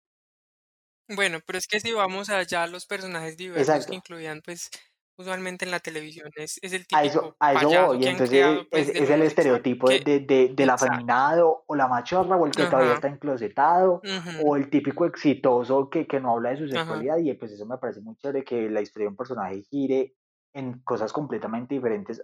Bueno, 1.08 1.40
pero 1.46 1.58
es 1.58 1.68
que 1.68 1.80
si 1.80 1.92
vamos 1.92 2.30
allá, 2.30 2.68
los 2.68 2.86
personajes 2.86 3.38
diversos 3.38 3.86
que 3.86 3.96
incluían, 3.96 4.42
pues, 4.42 4.70
usualmente 5.17 5.65
en 5.65 5.71
la 5.71 5.80
televisión 5.80 6.30
es, 6.36 6.60
es 6.62 6.73
el 6.73 6.86
a 6.93 7.04
eso, 7.04 7.36
a 7.39 7.54
eso 7.54 7.88
voy. 7.88 7.99
que 7.99 8.10
Entonces 8.10 8.30
creado, 8.30 8.67
pues, 8.69 8.89
es 8.89 9.10
el 9.10 9.21
estereotipo 9.21 9.88
Que, 9.88 9.99
de- 9.99 10.19
de- 10.21 10.54
del 10.56 10.69
afeminado 10.69 11.63
o 11.67 11.75
la 11.75 11.88
machorra 11.88 12.36
o 12.36 12.45
el 12.45 12.51
que 12.51 12.65
todavía 12.65 12.93
está 12.93 13.08
enclosetado 13.08 14.01
o 14.43 14.56
el 14.56 14.69
típico 14.69 15.06
exitoso 15.06 15.89
que, 15.89 16.06
que 16.08 16.19
no 16.19 16.32
habla 16.34 16.49
de 16.51 16.58
su 16.58 16.63
Ajá. 16.65 16.73
sexualidad 16.78 17.17
y 17.17 17.34
pues 17.34 17.51
eso 17.51 17.65
me 17.65 17.78
parece 17.78 18.01
muy 18.01 18.15
chévere 18.17 18.43
que 18.43 18.69
la 18.69 18.82
historia 18.82 19.06
de 19.06 19.10
un 19.12 19.15
personaje 19.17 19.62
gire 19.69 20.15
en 20.54 20.80
cosas 20.84 21.12
completamente 21.13 21.75
diferentes 21.75 22.23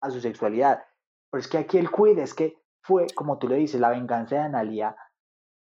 a 0.00 0.10
su 0.10 0.20
sexualidad. 0.20 0.82
Pero 1.30 1.40
es 1.40 1.48
que 1.48 1.58
aquí 1.58 1.78
el 1.78 1.90
quid 1.90 2.18
es 2.18 2.34
que 2.34 2.56
fue, 2.82 3.06
como 3.14 3.38
tú 3.38 3.48
le 3.48 3.56
dices, 3.56 3.80
la 3.80 3.90
venganza 3.90 4.34
de 4.36 4.40
Analia 4.42 4.96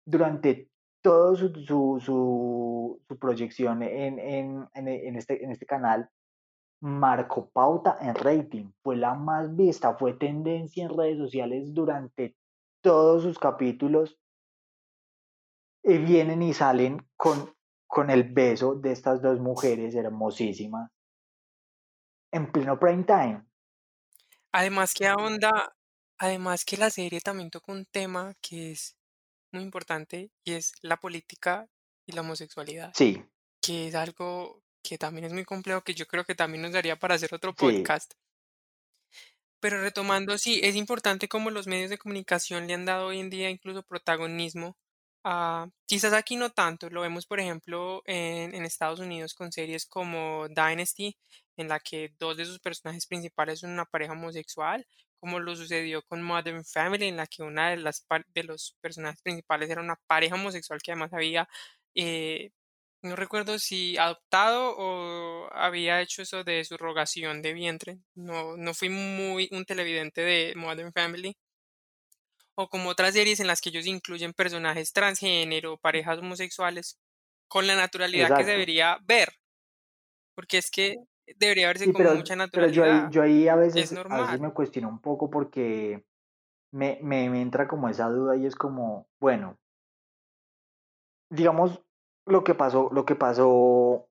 durante 0.06 0.70
todo 1.02 1.36
su, 1.36 1.50
su, 1.66 2.02
su, 2.04 3.02
su 3.08 3.20
proyección 3.20 3.84
en, 3.84 4.20
en, 4.20 4.70
en 4.74 5.16
este, 5.16 5.44
en 5.44 5.52
este 5.52 5.66
canal 5.66 6.10
marcó 6.82 7.50
pauta 7.50 7.98
en 8.02 8.16
rating, 8.16 8.72
fue 8.84 8.96
la 8.96 9.14
más 9.14 9.56
vista, 9.56 9.96
fue 9.98 10.14
tendencia 10.14 10.86
en 10.86 10.98
redes 10.98 11.18
sociales 11.18 11.74
durante 11.74 12.36
todos 12.82 13.24
sus 13.24 13.38
capítulos. 13.40 14.18
Y 15.84 15.98
vienen 15.98 16.42
y 16.42 16.54
salen 16.54 17.06
con, 17.18 17.54
con 17.88 18.10
el 18.10 18.24
beso 18.24 18.76
de 18.76 18.92
estas 18.92 19.22
dos 19.22 19.40
mujeres 19.40 19.96
hermosísimas. 19.96 20.92
En 22.32 22.52
pleno 22.52 22.80
prime 22.80 23.04
time. 23.04 23.46
Además 24.52 24.94
que 24.94 25.08
ahonda, 25.08 25.76
además 26.18 26.66
que 26.66 26.78
la 26.78 26.90
serie 26.90 27.22
también 27.22 27.50
toca 27.50 27.72
un 27.72 27.86
tema 27.86 28.36
que 28.42 28.72
es 28.72 28.98
muy 29.52 29.64
importante 29.64 30.32
y 30.44 30.54
es 30.54 30.74
la 30.82 30.98
política 30.98 31.68
y 32.06 32.14
la 32.14 32.22
homosexualidad, 32.22 32.94
Sí, 32.94 33.24
que 33.62 33.88
es 33.88 33.96
algo 33.96 34.64
que 34.84 34.98
también 34.98 35.26
es 35.26 35.34
muy 35.34 35.46
complejo, 35.46 35.82
que 35.82 35.94
yo 35.94 36.06
creo 36.08 36.24
que 36.26 36.36
también 36.36 36.62
nos 36.62 36.72
daría 36.72 36.98
para 36.98 37.16
hacer 37.16 37.34
otro 37.34 37.52
sí, 37.52 37.58
podcast. 37.58 38.14
Pero 39.60 39.82
retomando, 39.82 40.38
sí, 40.38 40.62
es 40.64 40.76
importante 40.76 41.28
cómo 41.28 41.50
los 41.50 41.68
medios 41.68 41.90
de 41.90 41.98
comunicación 41.98 42.66
le 42.68 42.74
han 42.74 42.86
dado 42.86 43.08
hoy 43.08 43.20
en 43.20 43.30
día 43.30 43.50
incluso 43.50 43.84
protagonismo 43.84 44.78
a, 45.24 45.68
quizás 45.86 46.14
aquí 46.14 46.38
no 46.38 46.50
tanto, 46.52 46.90
lo 46.90 47.02
vemos 47.02 47.26
por 47.26 47.42
ejemplo 47.42 48.02
en, 48.06 48.56
en 48.56 48.64
Estados 48.64 49.00
Unidos 49.02 49.34
con 49.34 49.52
series 49.52 49.86
como 49.86 50.48
Dynasty, 50.48 51.18
en 51.58 51.68
la 51.68 51.82
que 51.82 52.14
dos 52.18 52.38
de 52.38 52.46
sus 52.46 52.60
personajes 52.60 53.06
principales 53.06 53.60
son 53.60 53.72
una 53.72 53.84
pareja 53.84 54.14
homosexual, 54.14 54.88
como 55.20 55.42
lo 55.42 55.54
sucedió 55.58 56.02
con 56.04 56.22
Modern 56.22 56.64
Family, 56.64 57.08
en 57.08 57.18
la 57.18 57.28
que 57.28 57.44
una 57.44 57.72
de 57.72 57.78
las 57.78 58.00
par- 58.00 58.26
de 58.34 58.44
los 58.44 58.78
personajes 58.80 59.22
principales 59.22 59.70
era 59.70 59.82
una 59.82 59.98
pareja 60.08 60.36
homosexual 60.36 60.82
que 60.82 60.94
además 60.94 61.12
había 61.12 61.50
eh, 61.96 62.52
no 63.02 63.16
recuerdo 63.16 63.60
si 63.60 63.98
adoptado 63.98 64.76
o 64.78 65.50
había 65.54 66.02
hecho 66.02 66.22
eso 66.22 66.44
de 66.44 66.64
subrogación 66.66 67.42
de 67.42 67.54
vientre. 67.54 68.00
No, 68.16 68.58
no 68.58 68.74
fui 68.74 68.90
muy 68.90 69.50
un 69.52 69.66
televidente 69.66 70.22
de 70.22 70.54
Modern 70.56 70.92
Family. 70.94 71.36
O 72.54 72.68
como 72.70 72.90
otras 72.90 73.16
series 73.16 73.40
en 73.40 73.48
las 73.48 73.60
que 73.60 73.70
ellos 73.70 73.88
incluyen 73.88 74.34
personajes 74.34 74.94
transgénero, 74.94 75.80
parejas 75.80 76.20
homosexuales, 76.20 77.00
con 77.48 77.66
la 77.66 77.76
naturalidad 77.76 78.32
que 78.34 78.44
se 78.44 78.52
debería 78.52 79.00
ver. 79.04 79.30
Porque 80.36 80.58
es 80.58 80.72
que 80.72 80.96
debería 81.38 81.68
verse 81.68 81.88
Sí, 81.88 81.92
con 81.92 82.04
pero, 82.04 82.12
mucha 82.12 82.36
pero 82.52 82.68
yo 82.68 82.84
ahí, 82.84 82.92
naturalidad. 82.98 83.10
yo 83.10 83.22
ahí 83.22 83.48
a 83.48 83.56
Es 83.74 83.94
veces, 83.96 84.00
a 84.10 84.18
veces 84.18 84.40
me 84.40 84.54
cuestiono 84.54 84.90
un 84.90 85.00
poco 85.02 85.30
porque 85.30 86.06
me, 86.74 87.00
me, 87.04 87.30
me 87.30 87.42
entra 87.42 87.68
como 87.68 87.90
esa 87.90 88.10
duda 88.10 88.38
y 88.38 88.46
es 88.48 88.56
como, 88.56 89.08
bueno, 89.20 89.58
digamos 91.30 91.82
lo 92.30 92.44
que 92.44 92.56
pasó, 92.56 92.90
lo 92.92 93.06
que 93.06 93.16
pasó 93.16 94.08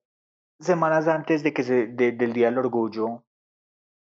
semanas 0.59 1.07
antes 1.07 1.43
de 1.43 1.53
que 1.53 1.63
se, 1.63 1.87
de- 1.87 2.11
del 2.11 2.33
Día 2.33 2.47
del 2.47 2.59
Orgullo, 2.59 3.23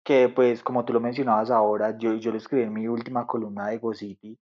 que 0.04 0.30
pues 0.30 0.64
como 0.64 0.86
tú 0.86 0.94
lo 0.94 1.00
mencionabas 1.00 1.52
ahora, 1.52 1.98
yo, 1.98 2.14
yo 2.16 2.32
lo 2.32 2.38
escribí 2.38 2.64
en 2.64 2.74
mi 2.74 2.88
última 2.88 3.28
columna 3.28 3.68
de 3.68 3.78
Go 3.78 3.94
City, 3.94 4.40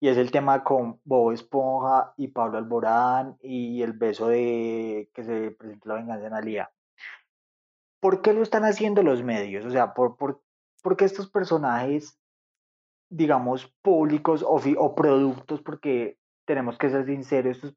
y 0.00 0.08
es 0.08 0.16
el 0.16 0.30
tema 0.30 0.64
con 0.64 1.00
Bob 1.04 1.32
Esponja 1.32 2.12
y 2.16 2.28
Pablo 2.28 2.58
Alborán 2.58 3.36
y 3.40 3.82
el 3.82 3.92
beso 3.92 4.28
de 4.28 5.10
que 5.14 5.24
se 5.24 5.50
presentó 5.52 5.88
la 5.88 5.94
venganza 5.96 6.26
en 6.26 6.34
Alía. 6.34 6.70
¿Por 8.00 8.20
qué 8.20 8.32
lo 8.34 8.42
están 8.42 8.64
haciendo 8.64 9.02
los 9.02 9.22
medios? 9.22 9.64
O 9.64 9.70
sea, 9.70 9.94
¿por, 9.94 10.16
por, 10.16 10.42
por 10.82 10.96
qué 10.96 11.06
estos 11.06 11.30
personajes, 11.30 12.18
digamos, 13.08 13.72
públicos 13.82 14.42
o, 14.42 14.60
o 14.78 14.94
productos, 14.94 15.62
porque 15.62 16.18
tenemos 16.46 16.76
que 16.76 16.90
ser 16.90 17.06
sinceros, 17.06 17.56
estos 17.56 17.74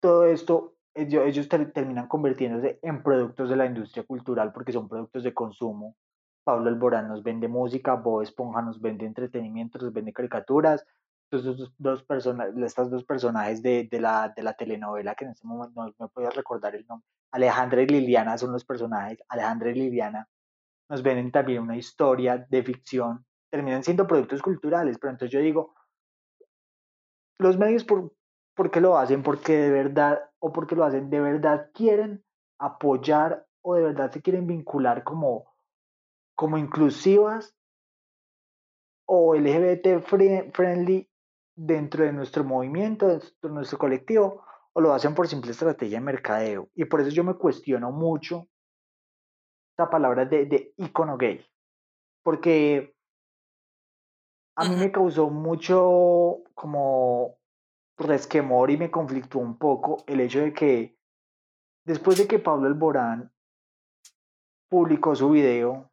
todo 0.00 0.24
esto, 0.26 0.74
ellos, 0.94 1.24
ellos 1.26 1.48
ter- 1.48 1.72
terminan 1.72 2.08
convirtiéndose 2.08 2.78
en 2.82 3.02
productos 3.02 3.48
de 3.48 3.56
la 3.56 3.66
industria 3.66 4.04
cultural 4.04 4.52
porque 4.52 4.72
son 4.72 4.88
productos 4.88 5.22
de 5.22 5.34
consumo. 5.34 5.96
Pablo 6.42 6.68
Alborán 6.68 7.08
nos 7.08 7.22
vende 7.22 7.48
música, 7.48 7.94
Bob 7.94 8.22
Esponja 8.22 8.62
nos 8.62 8.80
vende 8.80 9.06
entretenimiento, 9.06 9.78
nos 9.78 9.92
vende 9.92 10.12
caricaturas, 10.12 10.86
estos 11.30 11.72
dos, 11.78 12.02
personas, 12.02 12.56
estas 12.56 12.90
dos 12.90 13.04
personajes 13.04 13.62
de, 13.62 13.88
la, 14.00 14.32
de 14.34 14.42
la 14.42 14.54
telenovela 14.54 15.14
que 15.14 15.26
en 15.26 15.30
este 15.30 15.46
momento 15.46 15.84
no 15.84 15.94
me 15.98 16.08
puedo 16.08 16.30
recordar 16.30 16.74
el 16.74 16.86
nombre. 16.86 17.06
Alejandra 17.30 17.82
y 17.82 17.86
Liliana 17.86 18.36
son 18.36 18.52
los 18.52 18.64
personajes. 18.64 19.22
Alejandra 19.28 19.70
y 19.70 19.74
Liliana 19.74 20.28
nos 20.88 21.02
ven 21.04 21.30
también 21.30 21.62
una 21.62 21.76
historia 21.76 22.44
de 22.48 22.62
ficción, 22.64 23.24
terminan 23.48 23.84
siendo 23.84 24.08
productos 24.08 24.42
culturales, 24.42 24.98
pero 24.98 25.12
entonces 25.12 25.32
yo 25.32 25.40
digo, 25.40 25.74
los 27.38 27.56
medios, 27.56 27.84
¿por, 27.84 28.12
¿por 28.60 28.70
qué 28.70 28.82
lo 28.82 28.98
hacen? 28.98 29.22
Porque 29.22 29.56
de 29.56 29.70
verdad, 29.70 30.20
o 30.38 30.52
porque 30.52 30.76
lo 30.76 30.84
hacen, 30.84 31.08
de 31.08 31.18
verdad 31.18 31.70
quieren 31.72 32.22
apoyar 32.58 33.46
o 33.62 33.74
de 33.74 33.80
verdad 33.84 34.12
se 34.12 34.20
quieren 34.20 34.46
vincular 34.46 35.02
como, 35.02 35.50
como 36.34 36.58
inclusivas 36.58 37.56
o 39.06 39.34
LGBT 39.34 40.02
friendly 40.02 41.10
dentro 41.56 42.04
de 42.04 42.12
nuestro 42.12 42.44
movimiento, 42.44 43.08
dentro 43.08 43.30
de 43.40 43.48
nuestro 43.48 43.78
colectivo, 43.78 44.44
o 44.74 44.80
lo 44.82 44.92
hacen 44.92 45.14
por 45.14 45.26
simple 45.26 45.52
estrategia 45.52 45.96
de 45.96 46.04
mercadeo. 46.04 46.68
Y 46.74 46.84
por 46.84 47.00
eso 47.00 47.08
yo 47.08 47.24
me 47.24 47.36
cuestiono 47.36 47.90
mucho 47.90 48.46
esta 49.72 49.88
palabra 49.88 50.26
de, 50.26 50.44
de 50.44 50.74
icono 50.76 51.16
gay, 51.16 51.42
porque 52.22 52.94
a 54.54 54.68
mí 54.68 54.76
me 54.76 54.92
causó 54.92 55.30
mucho 55.30 56.42
como 56.52 57.39
resquemor 58.00 58.70
y 58.70 58.76
me 58.76 58.90
conflictó 58.90 59.38
un 59.38 59.56
poco 59.56 60.02
el 60.06 60.20
hecho 60.20 60.40
de 60.40 60.52
que 60.52 60.96
después 61.84 62.18
de 62.18 62.26
que 62.26 62.38
Pablo 62.38 62.66
Alborán 62.66 63.32
publicó 64.68 65.14
su 65.14 65.30
video 65.30 65.90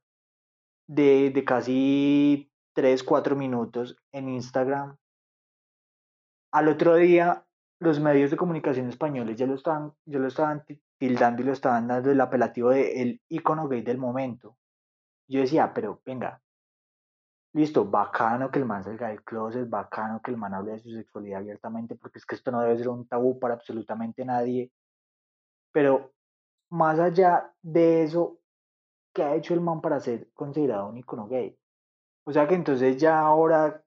de, 0.88 1.32
de 1.32 1.44
casi 1.44 2.52
3, 2.74 3.04
4 3.04 3.36
minutos 3.36 3.98
en 4.12 4.30
Instagram, 4.30 4.98
al 6.52 6.68
otro 6.70 6.96
día 6.96 7.46
los 7.80 8.00
medios 8.00 8.32
de 8.32 8.38
comunicación 8.38 8.88
españoles 8.88 9.38
ya 9.38 9.46
lo 9.46 9.56
estaban, 9.56 9.94
ya 10.06 10.20
lo 10.20 10.28
estaban 10.28 10.64
tildando 10.98 11.42
y 11.42 11.46
lo 11.46 11.54
estaban 11.54 11.88
dando 11.88 12.12
el 12.12 12.22
apelativo 12.22 12.70
de 12.70 13.02
el 13.02 13.22
icono 13.30 13.68
gay 13.68 13.82
del 13.82 13.98
momento. 13.98 14.58
Yo 15.30 15.42
decía, 15.42 15.74
pero 15.74 16.02
venga, 16.06 16.42
listo, 17.54 17.86
bacano 17.86 18.52
que 18.52 18.60
el 18.60 18.66
man 18.66 18.84
salga 18.84 19.10
del 19.10 19.24
closet, 19.24 19.70
bacano 19.70 20.22
que 20.22 20.32
el 20.32 20.38
man 20.38 20.54
hable 20.54 20.74
de 20.74 20.80
su 20.80 20.92
sexualidad 20.92 21.40
abiertamente, 21.40 21.96
porque 21.96 22.20
es 22.20 22.26
que 22.26 22.36
esto 22.36 22.52
no 22.52 22.62
debe 22.62 22.78
ser 22.78 22.90
un 22.90 23.08
tabú 23.08 23.40
para 23.40 23.56
absolutamente 23.56 24.24
nadie. 24.26 24.72
Pero 25.72 26.14
más 26.70 27.00
allá 27.00 27.54
de 27.62 28.04
eso, 28.04 28.40
¿qué 29.14 29.24
ha 29.24 29.36
hecho 29.36 29.54
el 29.54 29.62
man 29.62 29.82
para 29.82 30.00
ser 30.00 30.30
considerado 30.34 30.88
un 30.88 30.98
icono 30.98 31.28
gay? 31.28 31.58
O 32.26 32.32
sea 32.32 32.48
que 32.48 32.56
entonces 32.56 32.98
ya 32.98 33.20
ahora 33.20 33.84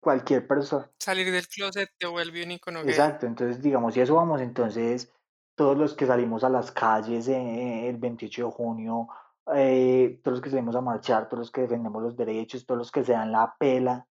cualquier 0.00 0.46
persona. 0.46 0.90
Salir 0.98 1.32
del 1.32 1.48
closet 1.48 1.90
te 1.98 2.06
vuelve 2.06 2.44
un 2.44 2.52
icono 2.52 2.82
gay. 2.82 2.90
Exacto, 2.90 3.26
entonces 3.26 3.62
digamos, 3.62 3.94
si 3.94 4.00
eso 4.00 4.16
vamos, 4.16 4.40
entonces 4.40 5.10
todos 5.54 5.76
los 5.76 5.94
que 5.94 6.06
salimos 6.06 6.44
a 6.44 6.50
las 6.50 6.72
calles 6.72 7.28
eh, 7.28 7.88
el 7.88 7.96
28 7.96 8.46
de 8.46 8.52
junio, 8.52 9.08
eh, 9.54 10.20
todos 10.22 10.36
los 10.36 10.42
que 10.42 10.50
salimos 10.50 10.76
a 10.76 10.80
marchar, 10.80 11.28
todos 11.28 11.40
los 11.40 11.50
que 11.50 11.62
defendemos 11.62 12.02
los 12.02 12.16
derechos, 12.16 12.64
todos 12.64 12.78
los 12.78 12.90
que 12.90 13.04
se 13.04 13.12
dan 13.12 13.32
la 13.32 13.54
pela 13.58 14.06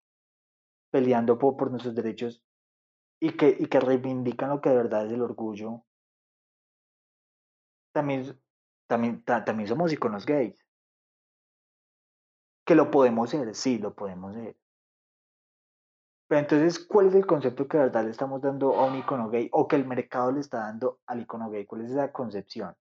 peleando 0.91 1.37
por, 1.37 1.55
por 1.55 1.71
nuestros 1.71 1.95
derechos 1.95 2.43
y 3.19 3.31
que, 3.37 3.55
y 3.57 3.67
que 3.67 3.79
reivindican 3.79 4.49
lo 4.49 4.61
que 4.61 4.69
de 4.69 4.75
verdad 4.75 5.05
es 5.05 5.13
el 5.13 5.21
orgullo, 5.21 5.85
también, 7.93 8.39
también, 8.87 9.23
también 9.23 9.67
somos 9.67 9.93
iconos 9.93 10.25
gays. 10.25 10.55
Que 12.65 12.75
lo 12.75 12.89
podemos 12.89 13.29
ser, 13.29 13.53
sí, 13.55 13.77
lo 13.77 13.93
podemos 13.93 14.33
ser. 14.33 14.55
Pero 16.27 16.39
entonces, 16.39 16.79
¿cuál 16.79 17.07
es 17.07 17.15
el 17.15 17.25
concepto 17.25 17.67
que 17.67 17.77
de 17.77 17.83
verdad 17.83 18.05
le 18.05 18.11
estamos 18.11 18.41
dando 18.41 18.73
a 18.75 18.85
un 18.85 18.97
icono 18.97 19.29
gay 19.29 19.49
o 19.51 19.67
que 19.67 19.75
el 19.75 19.85
mercado 19.85 20.31
le 20.31 20.39
está 20.39 20.59
dando 20.59 21.01
al 21.05 21.21
icono 21.21 21.49
gay? 21.49 21.65
¿Cuál 21.65 21.81
es 21.81 21.91
esa 21.91 22.11
concepción? 22.11 22.73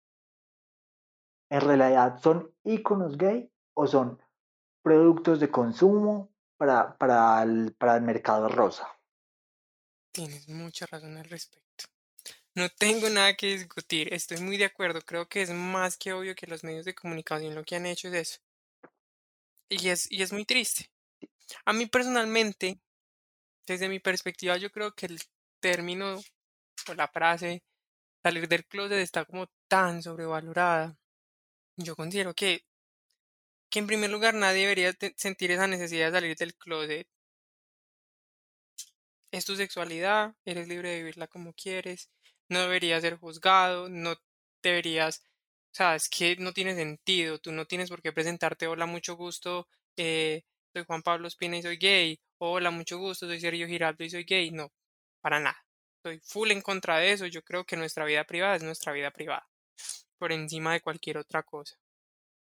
¿En 1.51 1.61
realidad 1.61 2.21
son 2.21 2.55
iconos 2.65 3.17
gay 3.17 3.51
o 3.75 3.87
son 3.87 4.21
productos 4.83 5.41
de 5.41 5.51
consumo 5.51 6.31
para, 6.57 6.97
para, 6.99 7.43
el, 7.43 7.75
para 7.79 7.97
el 7.97 8.03
mercado 8.03 8.49
rosa? 8.49 8.89
Tienes 10.13 10.49
mucha 10.49 10.87
razón 10.87 11.17
al 11.17 11.25
respecto. 11.25 11.85
No 12.55 12.69
tengo 12.71 13.09
nada 13.09 13.35
que 13.35 13.57
discutir, 13.57 14.13
estoy 14.13 14.39
muy 14.39 14.57
de 14.57 14.65
acuerdo. 14.65 15.01
Creo 15.03 15.29
que 15.29 15.43
es 15.43 15.51
más 15.51 15.97
que 15.97 16.13
obvio 16.13 16.35
que 16.35 16.47
los 16.47 16.65
medios 16.65 16.85
de 16.85 16.95
comunicación 16.95 17.55
lo 17.55 17.65
que 17.65 17.77
han 17.77 17.87
hecho 17.87 18.09
es 18.09 18.15
eso. 18.15 18.41
Y 19.69 19.89
es, 19.89 20.11
y 20.11 20.23
es 20.23 20.33
muy 20.33 20.45
triste. 20.45 20.91
A 21.65 21.73
mí 21.73 21.87
personalmente, 21.87 22.81
desde 23.67 23.89
mi 23.89 24.01
perspectiva, 24.01 24.57
yo 24.57 24.71
creo 24.71 24.93
que 24.95 25.07
el 25.07 25.21
término 25.61 26.21
o 26.89 26.95
la 26.95 27.09
frase 27.09 27.63
salir 28.23 28.49
del 28.49 28.65
closet 28.67 28.99
está 28.99 29.25
como 29.25 29.47
tan 29.69 30.03
sobrevalorada. 30.03 30.97
Yo 31.79 31.95
considero 31.95 32.35
que, 32.35 32.65
que 33.71 33.79
en 33.79 33.87
primer 33.87 34.11
lugar 34.11 34.35
nadie 34.35 34.63
debería 34.63 34.93
sentir 35.17 35.53
esa 35.53 35.69
necesidad 35.69 36.07
de 36.07 36.13
salir 36.13 36.37
del 36.37 36.55
closet. 36.57 37.07
Es 39.31 39.45
tu 39.45 39.55
sexualidad, 39.57 40.35
eres 40.45 40.67
libre 40.69 40.91
de 40.91 40.99
vivirla 40.99 41.29
como 41.29 41.53
quieres, 41.53 42.11
no 42.49 42.61
deberías 42.61 43.03
ser 43.03 43.17
juzgado, 43.17 43.89
no 43.89 44.17
deberías, 44.63 45.23
o 45.73 45.75
sea, 45.75 45.95
es 45.95 46.09
que 46.09 46.37
no 46.37 46.53
tiene 46.53 46.75
sentido, 46.75 47.39
tú 47.39 47.53
no 47.53 47.67
tienes 47.67 47.91
por 47.91 48.03
qué 48.03 48.13
presentarte, 48.13 48.67
hola, 48.67 48.87
mucho 48.87 49.15
gusto, 49.17 49.69
eh, 49.97 50.43
soy 50.73 50.85
Juan 50.85 51.03
Pablo 51.03 51.29
Espina 51.29 51.59
y 51.59 51.63
soy 51.63 51.77
gay, 51.77 52.19
hola, 52.39 52.71
mucho 52.71 52.99
gusto, 52.99 53.27
soy 53.27 53.41
Sergio 53.41 53.69
Giraldo 53.69 54.03
y 54.03 54.11
soy 54.11 54.25
gay, 54.25 54.51
no, 54.51 54.73
para 55.21 55.39
nada. 55.41 55.65
Estoy 55.99 56.21
full 56.21 56.51
en 56.51 56.63
contra 56.63 56.99
de 56.99 57.13
eso, 57.13 57.27
yo 57.27 57.43
creo 57.45 57.65
que 57.65 57.77
nuestra 57.77 58.05
vida 58.05 58.25
privada 58.25 58.57
es 58.57 58.63
nuestra 58.63 58.93
vida 58.93 59.11
privada, 59.13 59.47
por 60.19 60.33
encima 60.33 60.73
de 60.73 60.81
cualquier 60.81 61.19
otra 61.19 61.43
cosa. 61.43 61.77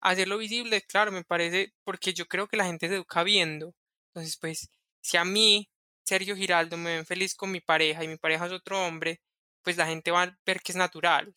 Hacerlo 0.01 0.39
visible, 0.39 0.83
claro, 0.83 1.13
me 1.13 1.25
parece, 1.25 1.73
porque 1.85 2.13
yo 2.13 2.27
creo 2.27 2.47
que 2.49 2.57
la 2.57 2.65
gente 2.65 2.89
se 2.89 2.95
educa 2.95 3.23
viendo. 3.23 3.75
Entonces, 4.09 4.37
pues, 4.41 4.71
si 5.01 5.17
a 5.17 5.25
mí, 5.25 5.69
Sergio 6.05 6.37
Giraldo, 6.37 6.77
me 6.77 6.97
ven 6.97 7.07
feliz 7.07 7.35
con 7.35 7.51
mi 7.51 7.61
pareja 7.61 8.05
y 8.05 8.09
mi 8.09 8.17
pareja 8.17 8.47
es 8.47 8.53
otro 8.53 8.85
hombre, 8.85 9.21
pues 9.63 9.77
la 9.77 9.87
gente 9.87 10.11
va 10.11 10.23
a 10.23 10.39
ver 10.47 10.61
que 10.61 10.73
es 10.73 10.77
natural. 10.77 11.35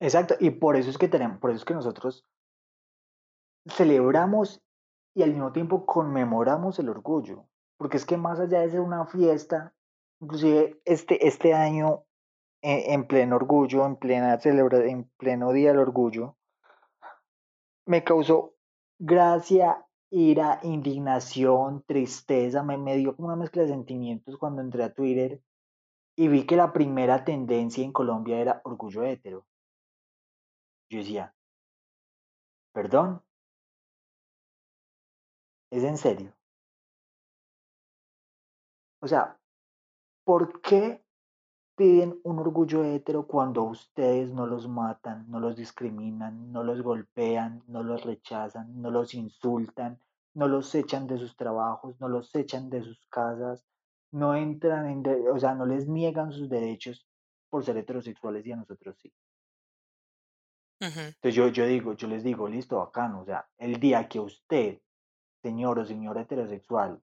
Exacto, 0.00 0.34
y 0.40 0.50
por 0.50 0.76
eso 0.76 0.90
es 0.90 0.98
que 0.98 1.08
tenemos, 1.08 1.38
por 1.38 1.50
eso 1.50 1.58
es 1.58 1.64
que 1.64 1.74
nosotros 1.74 2.24
celebramos 3.66 4.60
y 5.14 5.22
al 5.22 5.30
mismo 5.30 5.52
tiempo 5.52 5.86
conmemoramos 5.86 6.78
el 6.78 6.88
orgullo, 6.88 7.46
porque 7.76 7.96
es 7.96 8.04
que 8.04 8.16
más 8.16 8.40
allá 8.40 8.60
de 8.60 8.70
ser 8.70 8.80
una 8.80 9.06
fiesta, 9.06 9.74
inclusive 10.20 10.80
este, 10.84 11.26
este 11.26 11.54
año 11.54 12.04
eh, 12.62 12.94
en, 12.94 13.06
pleno 13.06 13.36
orgullo, 13.36 13.84
en 13.84 13.96
plena 13.96 14.38
celebración, 14.40 14.88
en 14.88 15.10
pleno 15.18 15.52
día 15.52 15.70
del 15.70 15.80
orgullo, 15.80 16.36
me 17.86 18.04
causó 18.04 18.54
gracia, 18.98 19.84
ira, 20.10 20.60
indignación, 20.62 21.82
tristeza, 21.86 22.62
me, 22.62 22.78
me 22.78 22.96
dio 22.96 23.16
como 23.16 23.28
una 23.28 23.36
mezcla 23.36 23.62
de 23.62 23.68
sentimientos 23.68 24.36
cuando 24.38 24.62
entré 24.62 24.84
a 24.84 24.94
Twitter 24.94 25.42
y 26.16 26.28
vi 26.28 26.46
que 26.46 26.56
la 26.56 26.72
primera 26.72 27.24
tendencia 27.24 27.84
en 27.84 27.92
Colombia 27.92 28.38
era 28.38 28.60
orgullo 28.64 29.02
hetero. 29.02 29.46
Yo 30.90 30.98
decía, 30.98 31.34
perdón, 32.72 33.22
¿es 35.70 35.82
en 35.84 35.96
serio? 35.96 36.32
O 39.00 39.08
sea, 39.08 39.36
¿por 40.24 40.60
qué 40.60 41.01
piden 41.76 42.20
un 42.24 42.38
orgullo 42.38 42.84
hetero 42.84 43.26
cuando 43.26 43.62
ustedes 43.64 44.30
no 44.32 44.46
los 44.46 44.68
matan, 44.68 45.30
no 45.30 45.40
los 45.40 45.56
discriminan, 45.56 46.52
no 46.52 46.62
los 46.62 46.82
golpean, 46.82 47.62
no 47.66 47.82
los 47.82 48.04
rechazan, 48.04 48.80
no 48.80 48.90
los 48.90 49.14
insultan, 49.14 49.98
no 50.34 50.48
los 50.48 50.74
echan 50.74 51.06
de 51.06 51.18
sus 51.18 51.36
trabajos, 51.36 51.98
no 52.00 52.08
los 52.08 52.34
echan 52.34 52.70
de 52.70 52.82
sus 52.82 53.06
casas, 53.08 53.64
no 54.12 54.34
entran 54.34 54.86
en, 54.88 55.02
o 55.30 55.38
sea, 55.38 55.54
no 55.54 55.66
les 55.66 55.88
niegan 55.88 56.32
sus 56.32 56.48
derechos 56.48 57.06
por 57.48 57.64
ser 57.64 57.76
heterosexuales 57.76 58.46
y 58.46 58.52
a 58.52 58.56
nosotros 58.56 58.96
sí. 58.98 59.12
Entonces 60.80 61.34
yo, 61.34 61.48
yo 61.48 61.64
digo, 61.66 61.94
yo 61.94 62.08
les 62.08 62.24
digo, 62.24 62.48
listo, 62.48 62.78
bacano, 62.78 63.20
o 63.20 63.24
sea, 63.24 63.48
el 63.58 63.78
día 63.78 64.08
que 64.08 64.18
usted, 64.18 64.80
señor 65.40 65.78
o 65.78 65.84
señora 65.84 66.22
heterosexual, 66.22 67.00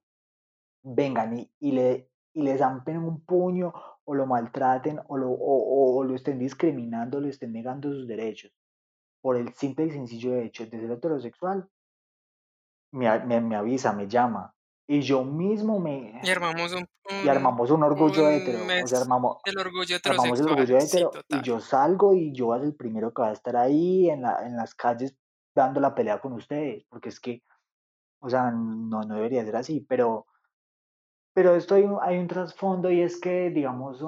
vengan 0.82 1.38
y, 1.38 1.50
y 1.60 1.72
le, 1.72 2.10
y 2.34 2.42
le 2.42 2.58
zampen 2.58 2.98
un 2.98 3.24
puño 3.24 3.72
o 4.10 4.14
lo 4.14 4.26
maltraten 4.26 4.98
o 5.06 5.16
lo, 5.16 5.30
o, 5.30 6.02
lo 6.02 6.16
estén 6.16 6.40
discriminando, 6.40 7.20
le 7.20 7.28
estén 7.28 7.52
negando 7.52 7.92
sus 7.92 8.08
derechos 8.08 8.52
por 9.20 9.36
el 9.36 9.54
simple 9.54 9.86
y 9.86 9.90
sencillo 9.92 10.34
hecho 10.34 10.66
de 10.66 10.80
ser 10.80 10.90
heterosexual, 10.90 11.68
me, 12.90 13.20
me, 13.20 13.40
me 13.40 13.54
avisa, 13.54 13.92
me 13.92 14.08
llama, 14.08 14.52
y 14.88 15.02
yo 15.02 15.24
mismo 15.24 15.78
me... 15.78 16.20
Y 16.24 16.28
armamos 16.28 16.72
un, 16.72 16.88
y 17.24 17.28
armamos 17.28 17.70
un 17.70 17.84
orgullo 17.84 18.28
hetero. 18.28 18.58
O 18.82 18.88
sea, 18.88 19.00
armamos, 19.02 19.36
el 19.44 19.58
orgullo 19.58 19.96
armamos 20.02 20.40
el 20.40 20.48
orgullo 20.48 20.76
hetero. 20.76 21.12
y 21.28 21.42
yo 21.42 21.60
salgo 21.60 22.12
y 22.12 22.32
yo 22.32 22.52
soy 22.56 22.66
el 22.66 22.74
primero 22.74 23.14
que 23.14 23.22
va 23.22 23.28
a 23.28 23.32
estar 23.32 23.56
ahí 23.56 24.10
en, 24.10 24.22
la, 24.22 24.44
en 24.44 24.56
las 24.56 24.74
calles 24.74 25.14
dando 25.54 25.78
la 25.78 25.94
pelea 25.94 26.20
con 26.20 26.32
ustedes. 26.32 26.84
Porque 26.88 27.10
es 27.10 27.20
que, 27.20 27.44
o 28.18 28.28
sea, 28.28 28.50
no, 28.50 29.02
no 29.02 29.14
debería 29.14 29.44
ser 29.44 29.54
así. 29.54 29.86
Pero, 29.88 30.26
Pero 31.40 31.56
esto 31.56 31.74
hay 31.74 32.18
un, 32.18 32.28
trasfondo 32.28 32.90
y 32.90 33.00
es 33.00 33.18
que, 33.18 33.48
digamos, 33.48 34.04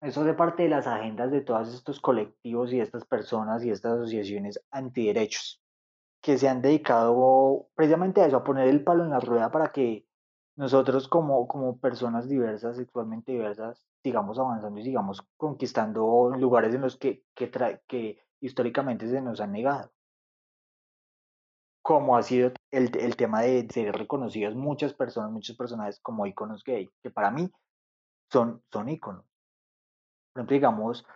eso 0.00 0.24
de 0.24 0.34
parte 0.34 0.64
de 0.64 0.68
las 0.68 0.88
agendas 0.88 1.30
de 1.30 1.40
todos 1.40 1.72
estos 1.72 2.00
colectivos 2.00 2.72
y 2.72 2.80
estas 2.80 3.04
personas 3.04 3.64
y 3.64 3.70
estas 3.70 3.92
asociaciones 3.92 4.60
antiderechos 4.72 5.62
que 6.20 6.36
se 6.36 6.48
han 6.48 6.62
dedicado 6.62 7.68
precisamente 7.76 8.20
a 8.22 8.26
eso, 8.26 8.38
a 8.38 8.42
poner 8.42 8.66
el 8.66 8.82
palo 8.82 9.04
en 9.04 9.10
la 9.10 9.20
rueda 9.20 9.52
para 9.52 9.70
que 9.70 10.04
nosotros 10.56 11.06
como, 11.06 11.46
como 11.46 11.78
personas 11.78 12.28
diversas, 12.28 12.76
sexualmente 12.76 13.30
diversas, 13.30 13.86
sigamos 14.02 14.36
avanzando 14.40 14.80
y 14.80 14.82
sigamos 14.82 15.22
conquistando 15.36 16.32
lugares 16.36 16.74
en 16.74 16.80
los 16.80 16.96
que, 16.96 17.22
que, 17.36 17.52
que 17.86 18.18
históricamente 18.40 19.08
se 19.08 19.20
nos 19.20 19.40
han 19.40 19.52
negado. 19.52 19.92
Como 21.84 22.16
ha 22.16 22.22
sido 22.22 22.50
el, 22.70 22.96
el 22.96 23.14
tema 23.14 23.42
de 23.42 23.68
ser 23.70 23.94
reconocidos 23.94 24.54
muchas 24.54 24.94
personas, 24.94 25.30
muchos 25.30 25.54
personajes 25.54 26.00
como 26.00 26.26
iconos 26.26 26.64
gay, 26.64 26.88
que 27.02 27.10
para 27.10 27.30
mí 27.30 27.50
son, 28.32 28.62
son 28.72 28.88
íconos. 28.88 29.24
Por 30.32 30.40
ejemplo, 30.40 30.54
digamos, 30.54 31.06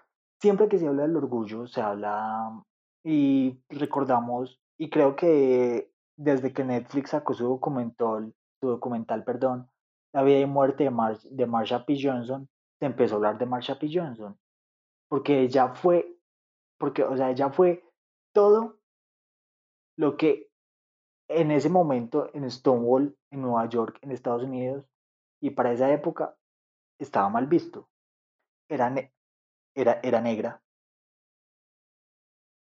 siempre 0.41 0.69
que 0.69 0.79
se 0.79 0.87
habla 0.87 1.03
del 1.03 1.17
orgullo, 1.17 1.67
se 1.67 1.81
habla 1.81 2.63
y 3.03 3.59
recordamos 3.71 4.61
y 4.79 4.91
creo 4.91 5.17
que 5.17 5.91
desde 6.17 6.53
que 6.53 6.65
Netflix 6.65 7.11
sacó 7.11 7.33
su 7.33 7.45
documental, 7.45 8.35
su 8.61 8.69
documental, 8.69 9.25
perdón, 9.25 9.71
La 10.13 10.23
vida 10.23 10.41
y 10.41 10.47
muerte 10.47 10.85
de, 10.85 10.91
Mar 10.91 11.19
de 11.19 11.47
Marsha 11.47 11.85
P. 11.85 11.97
Johnson, 12.01 12.49
se 12.79 12.87
empezó 12.87 13.15
a 13.15 13.17
hablar 13.17 13.39
de 13.39 13.47
Marsha 13.47 13.79
P. 13.79 13.89
Johnson. 13.93 14.39
Porque 15.09 15.41
ella 15.41 15.75
fue, 15.75 16.17
porque, 16.79 17.03
o 17.05 17.17
sea, 17.17 17.31
ella 17.31 17.51
fue 17.51 17.85
todo 18.35 18.79
lo 19.97 20.17
que 20.17 20.48
en 21.29 21.51
ese 21.51 21.69
momento 21.69 22.31
en 22.35 22.51
Stonewall, 22.51 23.17
en 23.31 23.43
Nueva 23.43 23.69
York, 23.69 23.99
en 24.03 24.11
Estados 24.11 24.43
Unidos, 24.43 24.85
y 25.41 25.51
para 25.51 25.73
esa 25.73 25.93
época 25.93 26.37
estaba 26.99 27.29
mal 27.29 27.47
visto. 27.47 27.89
Era, 28.69 28.93
era, 29.75 30.01
era 30.03 30.21
negra, 30.21 30.63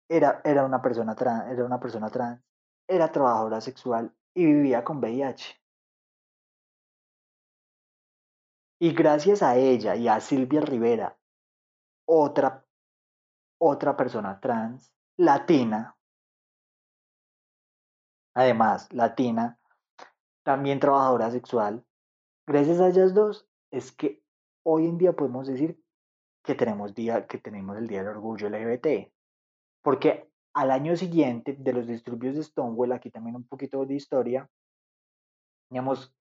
era, 0.09 0.41
era, 0.43 0.65
una 0.65 0.81
persona 0.81 1.15
trans, 1.15 1.51
era 1.51 1.65
una 1.65 1.79
persona 1.79 2.09
trans, 2.09 2.41
era 2.87 3.11
trabajadora 3.11 3.61
sexual 3.61 4.13
y 4.35 4.45
vivía 4.45 4.83
con 4.83 4.99
VIH. 4.99 5.57
Y 8.79 8.93
gracias 8.93 9.43
a 9.43 9.55
ella 9.55 9.95
y 9.95 10.07
a 10.07 10.19
Silvia 10.19 10.61
Rivera, 10.61 11.17
otra, 12.07 12.65
otra 13.59 13.95
persona 13.95 14.39
trans, 14.39 14.91
latina, 15.17 15.95
además 18.33 18.91
latina, 18.91 19.59
también 20.43 20.79
trabajadora 20.79 21.31
sexual, 21.31 21.85
gracias 22.47 22.79
a 22.79 22.89
ellas 22.89 23.13
dos 23.13 23.47
es 23.71 23.91
que 23.91 24.23
hoy 24.63 24.85
en 24.85 24.97
día 24.97 25.13
podemos 25.13 25.47
decir 25.47 25.81
que 26.43 26.55
tenemos, 26.55 26.93
día, 26.93 27.27
que 27.27 27.37
tenemos 27.37 27.77
el 27.77 27.87
Día 27.87 27.99
del 27.99 28.15
Orgullo 28.15 28.49
LGBT. 28.49 29.11
Porque 29.83 30.29
al 30.53 30.71
año 30.71 30.95
siguiente 30.95 31.55
de 31.57 31.73
los 31.73 31.87
disturbios 31.87 32.35
de 32.35 32.43
Stonewall, 32.43 32.91
aquí 32.91 33.09
también 33.09 33.35
un 33.35 33.47
poquito 33.47 33.85
de 33.85 33.95
historia, 33.95 34.49
digamos, 35.69 36.13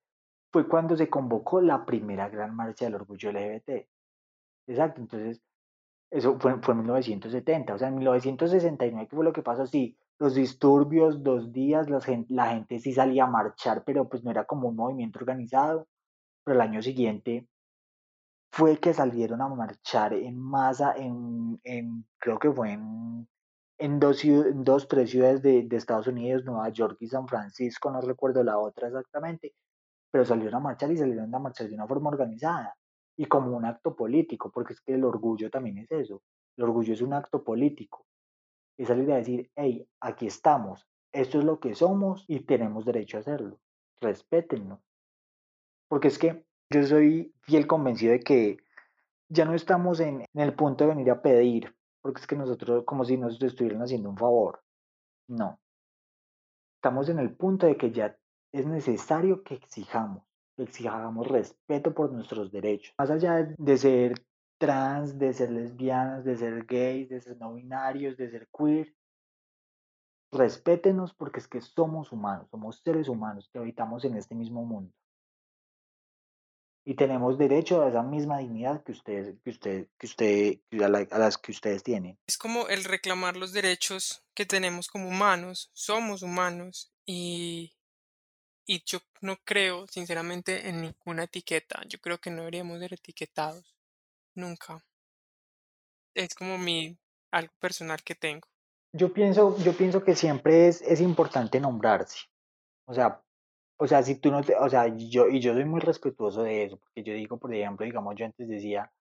fue 0.52 0.68
cuando 0.68 0.96
se 0.96 1.08
convocó 1.08 1.60
la 1.60 1.84
primera 1.84 2.28
gran 2.28 2.54
marcha 2.54 2.84
del 2.84 2.96
orgullo 2.96 3.32
LGBT. 3.32 3.88
Exacto, 4.66 5.00
entonces, 5.00 5.42
eso 6.10 6.38
fue, 6.38 6.52
en 6.52 6.76
1970, 6.78 7.74
o 7.74 7.78
sea, 7.78 7.88
en 7.88 7.96
1969, 7.96 9.08
¿qué 9.08 9.16
fue 9.16 9.24
lo 9.24 9.32
que 9.32 9.42
pasó? 9.42 9.66
Sí, 9.66 9.96
los 10.20 10.34
disturbios, 10.34 11.22
dos 11.22 11.50
días, 11.52 11.88
la 11.88 12.00
gente, 12.00 12.32
la 12.32 12.50
gente 12.50 12.78
sí 12.78 12.92
salía 12.92 13.24
a 13.24 13.26
marchar, 13.26 13.82
pero 13.84 14.08
pues 14.08 14.22
no 14.22 14.30
era 14.30 14.44
como 14.44 14.68
un 14.68 14.76
movimiento 14.76 15.18
organizado, 15.18 15.88
pero 16.44 16.56
el 16.56 16.60
año 16.60 16.82
siguiente 16.82 17.48
fue 18.52 18.78
que 18.78 18.92
salieron 18.92 19.40
a 19.40 19.48
marchar 19.48 20.12
en 20.12 20.38
masa, 20.38 20.94
en, 20.96 21.58
en 21.64 22.06
creo 22.18 22.38
que 22.38 22.52
fue 22.52 22.72
en 22.72 23.28
en 23.80 23.98
dos, 23.98 24.20
dos 24.56 24.88
tres 24.88 25.10
ciudades 25.10 25.40
de, 25.40 25.62
de, 25.62 25.76
Estados 25.76 26.06
Unidos, 26.06 26.44
Nueva 26.44 26.68
York 26.68 26.98
y 27.00 27.08
San 27.08 27.26
Francisco, 27.26 27.90
no 27.90 28.02
recuerdo 28.02 28.44
la 28.44 28.58
otra 28.58 28.88
exactamente, 28.88 29.54
pero 30.10 30.26
salieron 30.26 30.56
a 30.56 30.60
marchar 30.60 30.92
y 30.92 30.98
salieron 30.98 31.34
a 31.34 31.38
marchar 31.38 31.66
de 31.66 31.76
una 31.76 31.86
forma 31.86 32.10
organizada 32.10 32.76
y 33.16 33.24
como 33.24 33.56
un 33.56 33.64
acto 33.64 33.96
político, 33.96 34.50
porque 34.52 34.74
es 34.74 34.82
que 34.82 34.94
el 34.94 35.04
orgullo 35.04 35.48
también 35.48 35.78
es 35.78 35.90
eso, 35.92 36.22
el 36.58 36.64
orgullo 36.64 36.92
es 36.92 37.00
un 37.00 37.14
acto 37.14 37.42
político, 37.42 38.04
es 38.82 38.88
salir 38.88 39.12
a 39.12 39.16
decir, 39.16 39.50
hey, 39.56 39.86
aquí 40.00 40.26
estamos, 40.26 40.86
esto 41.12 41.38
es 41.38 41.44
lo 41.44 41.60
que 41.60 41.74
somos 41.74 42.24
y 42.28 42.40
tenemos 42.40 42.84
derecho 42.84 43.16
a 43.16 43.20
hacerlo, 43.20 43.60
respétenlo, 44.00 44.80
porque 45.88 46.08
es 46.08 46.18
que 46.18 46.44
yo 46.70 46.82
soy 46.84 47.34
fiel 47.42 47.66
convencido 47.66 48.12
de 48.12 48.20
que 48.20 48.56
ya 49.28 49.44
no 49.44 49.54
estamos 49.54 50.00
en, 50.00 50.22
en 50.22 50.40
el 50.40 50.54
punto 50.54 50.84
de 50.84 50.90
venir 50.90 51.10
a 51.10 51.20
pedir, 51.20 51.74
porque 52.00 52.20
es 52.20 52.26
que 52.26 52.36
nosotros, 52.36 52.84
como 52.84 53.04
si 53.04 53.16
nos 53.16 53.40
estuvieran 53.42 53.82
haciendo 53.82 54.08
un 54.08 54.16
favor. 54.16 54.62
No. 55.28 55.60
Estamos 56.76 57.08
en 57.08 57.18
el 57.18 57.36
punto 57.36 57.66
de 57.66 57.76
que 57.76 57.90
ya 57.90 58.16
es 58.52 58.66
necesario 58.66 59.42
que 59.42 59.54
exijamos, 59.54 60.24
que 60.56 60.62
exijamos 60.62 61.28
respeto 61.28 61.92
por 61.92 62.10
nuestros 62.12 62.50
derechos. 62.50 62.94
Más 62.98 63.10
allá 63.10 63.54
de 63.56 63.76
ser 63.76 64.14
trans, 64.60 65.18
de 65.18 65.32
ser 65.32 65.50
lesbianas, 65.50 66.22
de 66.22 66.36
ser 66.36 66.66
gays, 66.66 67.08
de 67.08 67.20
ser 67.20 67.38
no 67.38 67.54
binarios, 67.54 68.16
de 68.18 68.30
ser 68.30 68.46
queer, 68.56 68.94
respétenos 70.30 71.14
porque 71.14 71.40
es 71.40 71.48
que 71.48 71.62
somos 71.62 72.12
humanos, 72.12 72.46
somos 72.50 72.80
seres 72.84 73.08
humanos 73.08 73.48
que 73.50 73.58
habitamos 73.58 74.04
en 74.04 74.16
este 74.16 74.34
mismo 74.34 74.64
mundo. 74.64 74.92
Y 76.84 76.94
tenemos 76.94 77.38
derecho 77.38 77.82
a 77.82 77.88
esa 77.88 78.02
misma 78.02 78.38
dignidad 78.38 78.82
que 78.84 78.92
ustedes, 78.92 79.38
que 79.42 79.50
usted, 79.50 79.88
que 79.98 80.06
usted, 80.06 80.60
a, 80.82 81.18
las 81.18 81.38
que 81.38 81.52
ustedes 81.52 81.82
tienen. 81.82 82.18
Es 82.26 82.36
como 82.36 82.68
el 82.68 82.84
reclamar 82.84 83.36
los 83.36 83.52
derechos 83.52 84.22
que 84.34 84.44
tenemos 84.44 84.88
como 84.88 85.08
humanos, 85.08 85.70
somos 85.72 86.22
humanos 86.22 86.92
y, 87.06 87.72
y 88.66 88.82
yo 88.84 88.98
no 89.22 89.36
creo 89.42 89.86
sinceramente 89.86 90.68
en 90.68 90.82
ninguna 90.82 91.24
etiqueta, 91.24 91.82
yo 91.88 91.98
creo 91.98 92.18
que 92.18 92.30
no 92.30 92.38
deberíamos 92.38 92.78
ser 92.78 92.92
etiquetados, 92.94 93.79
nunca. 94.40 94.82
Es 96.14 96.34
como 96.34 96.58
mi 96.58 96.98
algo 97.30 97.52
personal 97.60 98.02
que 98.02 98.14
tengo. 98.14 98.48
Yo 98.92 99.12
pienso, 99.12 99.56
yo 99.58 99.72
pienso 99.76 100.02
que 100.02 100.16
siempre 100.16 100.66
es, 100.66 100.82
es 100.82 101.00
importante 101.00 101.60
nombrarse. 101.60 102.18
O 102.86 102.94
sea, 102.94 103.22
o 103.76 103.86
sea, 103.86 104.02
si 104.02 104.16
tú 104.16 104.30
no 104.30 104.42
te, 104.42 104.56
o 104.56 104.68
sea, 104.68 104.88
yo, 104.88 105.28
y 105.28 105.40
yo 105.40 105.54
soy 105.54 105.64
muy 105.64 105.80
respetuoso 105.80 106.42
de 106.42 106.64
eso, 106.64 106.76
porque 106.76 107.02
yo 107.02 107.14
digo, 107.14 107.38
por 107.38 107.54
ejemplo, 107.54 107.86
digamos, 107.86 108.14
yo 108.16 108.26
antes 108.26 108.48
decía, 108.48 108.92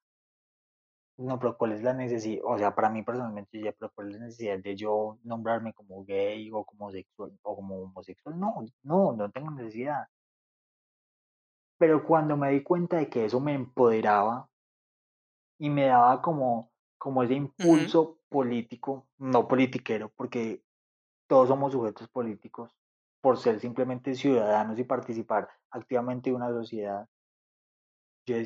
no, 1.17 1.37
pero 1.37 1.57
¿cuál 1.57 1.73
es 1.73 1.83
la 1.83 1.93
necesidad? 1.93 2.41
O 2.45 2.57
sea, 2.57 2.73
para 2.73 2.89
mí 2.89 3.03
personalmente, 3.03 3.57
yo 3.57 3.65
decía, 3.65 3.75
pero 3.77 3.91
¿cuál 3.93 4.07
es 4.09 4.13
la 4.15 4.25
necesidad 4.25 4.59
de 4.59 4.75
yo 4.77 5.19
nombrarme 5.23 5.73
como 5.73 6.05
gay 6.05 6.49
o 6.53 6.63
como 6.63 6.91
sexual 6.91 7.37
o 7.41 7.55
como 7.55 7.75
homosexual? 7.83 8.39
No, 8.39 8.63
no, 8.83 9.11
no 9.13 9.29
tengo 9.31 9.51
necesidad. 9.51 10.07
Pero 11.77 12.05
cuando 12.05 12.37
me 12.37 12.51
di 12.51 12.63
cuenta 12.63 12.97
de 12.97 13.09
que 13.09 13.25
eso 13.25 13.39
me 13.41 13.53
empoderaba 13.53 14.47
y 15.59 15.69
me 15.69 15.85
daba 15.85 16.21
como, 16.21 16.71
como 16.97 17.21
ese 17.21 17.35
impulso 17.35 18.17
político, 18.29 19.07
no 19.17 19.47
politiquero, 19.47 20.09
porque 20.15 20.63
todos 21.27 21.49
somos 21.49 21.73
sujetos 21.73 22.07
políticos, 22.07 22.75
por 23.21 23.37
ser 23.37 23.59
simplemente 23.59 24.15
ciudadanos 24.15 24.79
y 24.79 24.85
participar 24.85 25.49
activamente 25.69 26.29
de 26.29 26.35
una 26.35 26.49
sociedad, 26.49 27.07
yo, 28.25 28.37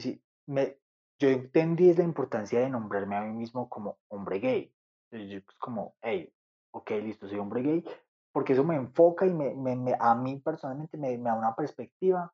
me, 0.48 0.78
yo 1.20 1.30
entendí 1.30 1.94
la 1.94 2.04
importancia 2.04 2.60
de 2.60 2.70
nombrarme 2.70 3.16
a 3.16 3.22
mí 3.22 3.34
mismo 3.34 3.70
como 3.70 4.00
hombre 4.08 4.40
gay. 4.40 4.74
Entonces 5.12 5.32
yo 5.32 5.46
pues, 5.46 5.58
como, 5.58 5.96
hey, 6.02 6.34
ok, 6.72 6.92
listo, 7.04 7.28
soy 7.28 7.38
hombre 7.38 7.62
gay, 7.62 7.84
porque 8.32 8.54
eso 8.54 8.64
me 8.64 8.76
enfoca 8.76 9.28
y 9.28 9.34
me, 9.34 9.54
me, 9.54 9.96
a 10.00 10.16
mí 10.16 10.40
personalmente 10.40 10.98
me, 10.98 11.16
da 11.20 11.36
una 11.36 11.56
perspectiva 11.56 12.34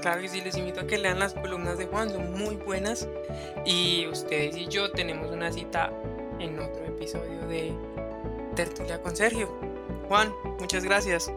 Claro 0.00 0.20
que 0.20 0.28
sí, 0.28 0.42
les 0.42 0.56
invito 0.56 0.82
a 0.82 0.86
que 0.86 0.96
lean 0.96 1.18
las 1.18 1.34
columnas 1.34 1.76
de 1.76 1.86
Juan, 1.86 2.08
son 2.08 2.38
muy 2.38 2.54
buenas. 2.54 3.08
Y 3.64 4.06
ustedes 4.06 4.56
y 4.56 4.68
yo 4.68 4.92
tenemos 4.92 5.32
una 5.32 5.50
cita 5.50 5.90
en 6.38 6.60
otro 6.60 6.84
episodio 6.84 7.48
de 7.48 7.72
Tertulia 8.54 9.02
con 9.02 9.16
Sergio. 9.16 9.75
Juan, 10.08 10.32
muchas 10.60 10.84
gracias. 10.84 11.32